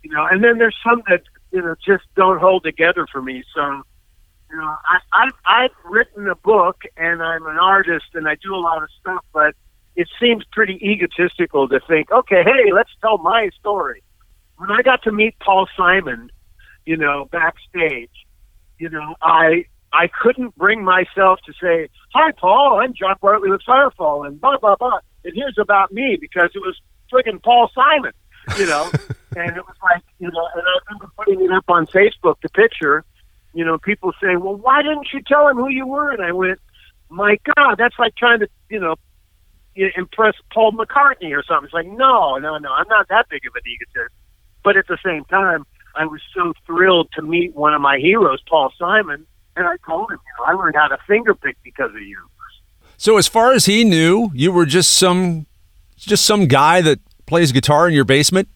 [0.04, 3.44] you know, and then there's some that you know just don't hold together for me.
[3.54, 3.62] So,
[4.52, 8.56] you know, I, I I've written a book, and I'm an artist, and I do
[8.56, 9.56] a lot of stuff, but
[9.96, 14.04] it seems pretty egotistical to think, okay, hey, let's tell my story.
[14.58, 16.32] When I got to meet Paul Simon,
[16.86, 18.12] you know, backstage,
[18.80, 23.62] you know, I I couldn't bring myself to say, "Hi, Paul, I'm Jock Bartley with
[23.68, 25.00] Firefall," and blah blah blah.
[25.24, 26.80] And here's about me because it was
[27.12, 28.14] friggin' Paul Simon,
[28.58, 28.90] you know.
[29.36, 32.50] and it was like, you know, and I remember putting it up on Facebook, the
[32.50, 33.04] picture.
[33.54, 36.32] You know, people saying, "Well, why didn't you tell him who you were?" And I
[36.32, 36.60] went,
[37.10, 38.96] "My God, that's like trying to, you know,
[39.76, 43.56] impress Paul McCartney or something." It's like, no, no, no, I'm not that big of
[43.56, 44.14] an egotist.
[44.68, 45.66] But at the same time,
[45.96, 50.12] I was so thrilled to meet one of my heroes, Paul Simon, and I told
[50.12, 52.18] him, you know, I learned how to fingerpick because of you.
[52.98, 55.46] So as far as he knew, you were just some
[55.96, 58.50] just some guy that plays guitar in your basement?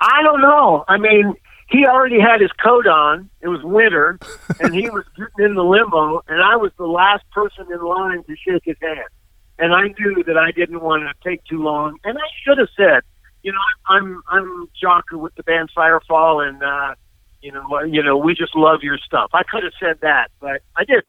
[0.00, 0.86] I don't know.
[0.88, 1.34] I mean,
[1.68, 3.28] he already had his coat on.
[3.42, 4.18] It was winter,
[4.60, 8.22] and he was getting in the limo, and I was the last person in line
[8.24, 9.10] to shake his hand.
[9.58, 12.70] And I knew that I didn't want to take too long, and I should have
[12.74, 13.02] said,
[13.42, 16.94] you know, I'm I'm Jocker with the band Firefall, and uh,
[17.40, 19.30] you know, you know, we just love your stuff.
[19.32, 21.06] I could have said that, but I didn't.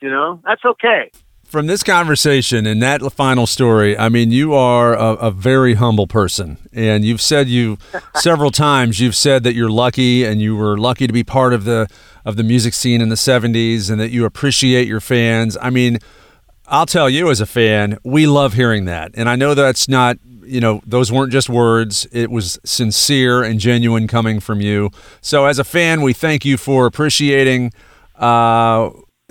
[0.00, 1.10] You know, that's okay
[1.54, 6.08] from this conversation and that final story, I mean, you are a, a, very humble
[6.08, 7.78] person, and you've said you
[8.16, 8.98] several times.
[8.98, 11.88] You've said that you're lucky, and you were lucky to be part of the
[12.24, 15.56] of the music scene in the '70s, and that you appreciate your fans.
[15.62, 15.98] I mean,
[16.66, 20.18] I'll tell you, as a fan, we love hearing that, and I know that's not.
[20.46, 22.06] You know, those weren't just words.
[22.12, 24.90] It was sincere and genuine coming from you.
[25.20, 27.72] So, as a fan, we thank you for appreciating
[28.16, 28.90] uh,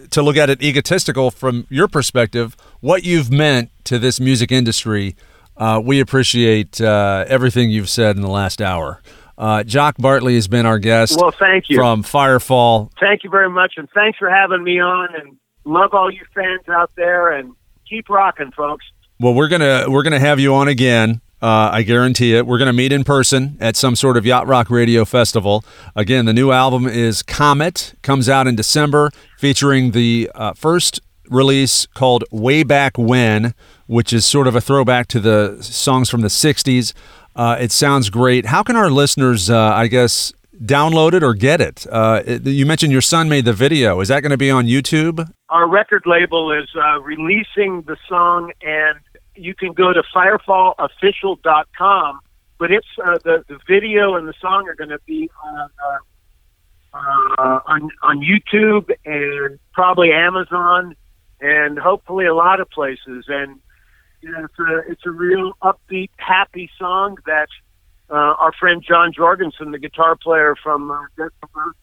[0.10, 5.16] to look at it egotistical from your perspective, what you've meant to this music industry.
[5.56, 9.02] Uh, we appreciate uh, everything you've said in the last hour.
[9.38, 11.18] Uh, Jock Bartley has been our guest.
[11.20, 12.92] Well, thank you from Firefall.
[13.00, 15.16] Thank you very much, and thanks for having me on.
[15.16, 17.54] And love all you fans out there, and
[17.88, 18.86] keep rocking, folks.
[19.20, 21.22] Well, we're gonna we're gonna have you on again.
[21.42, 22.48] Uh, I guarantee it.
[22.48, 25.66] We're going to meet in person at some sort of Yacht Rock Radio Festival.
[25.94, 31.86] Again, the new album is Comet, comes out in December, featuring the uh, first release
[31.88, 33.54] called Way Back When,
[33.88, 36.94] which is sort of a throwback to the songs from the 60s.
[37.36, 38.46] Uh, it sounds great.
[38.46, 40.32] How can our listeners, uh, I guess,
[40.66, 41.86] download it or get it?
[41.90, 42.46] Uh, it?
[42.46, 44.00] You mentioned your son made the video.
[44.00, 45.30] Is that going to be on YouTube?
[45.50, 49.00] Our record label is uh, releasing the song and
[49.36, 52.20] you can go to firefallofficial.com,
[52.60, 55.98] but it's uh, the the video and the song are going to be on uh,
[56.94, 60.96] uh, on on YouTube and probably Amazon
[61.42, 63.26] and hopefully a lot of places.
[63.28, 63.60] And
[64.22, 67.48] you know, it's a it's a real upbeat, happy song that
[68.10, 71.32] uh, our friend John Jorgensen, the guitar player from uh, Death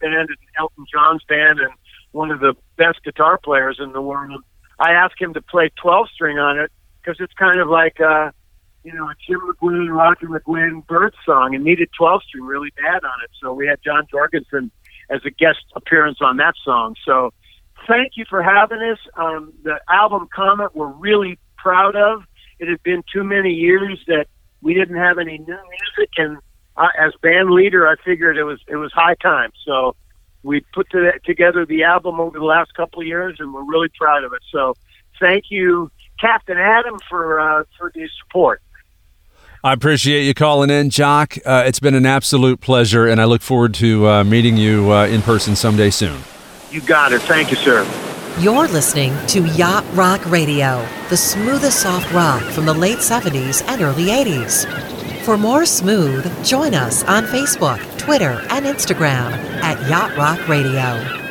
[0.01, 1.73] band and Elton John's band, and
[2.13, 4.43] one of the best guitar players in the world.
[4.79, 8.31] I asked him to play 12 string on it, because it's kind of like uh,
[8.85, 13.05] you know a Jim McGuinn, Roger McGuinn bird song, and needed 12 string really bad
[13.05, 13.31] on it.
[13.41, 14.71] So we had John Jorgensen
[15.09, 16.95] as a guest appearance on that song.
[17.05, 17.33] So
[17.89, 18.99] thank you for having us.
[19.17, 22.23] Um, the album Comet we're really proud of.
[22.59, 24.27] It had been too many years that
[24.63, 26.39] we didn't have any new music, and
[26.77, 29.51] uh, as band leader, I figured it was it was high time.
[29.65, 29.97] So
[30.43, 33.89] we put to, together the album over the last couple of years, and we're really
[33.99, 34.43] proud of it.
[34.51, 34.75] So
[35.19, 35.91] thank you
[36.21, 38.63] Captain Adam for uh, for the support.
[39.63, 41.37] I appreciate you calling in, Jock.
[41.45, 45.07] Uh, it's been an absolute pleasure, and I look forward to uh, meeting you uh,
[45.07, 46.19] in person someday soon.
[46.71, 47.21] You got it.
[47.23, 47.85] Thank you, sir.
[48.39, 53.83] You're listening to Yacht Rock Radio, the smoothest soft rock from the late 70s and
[53.83, 54.65] early 80s.
[55.25, 61.30] For more smooth, join us on Facebook, Twitter, and Instagram at Yacht Rock Radio.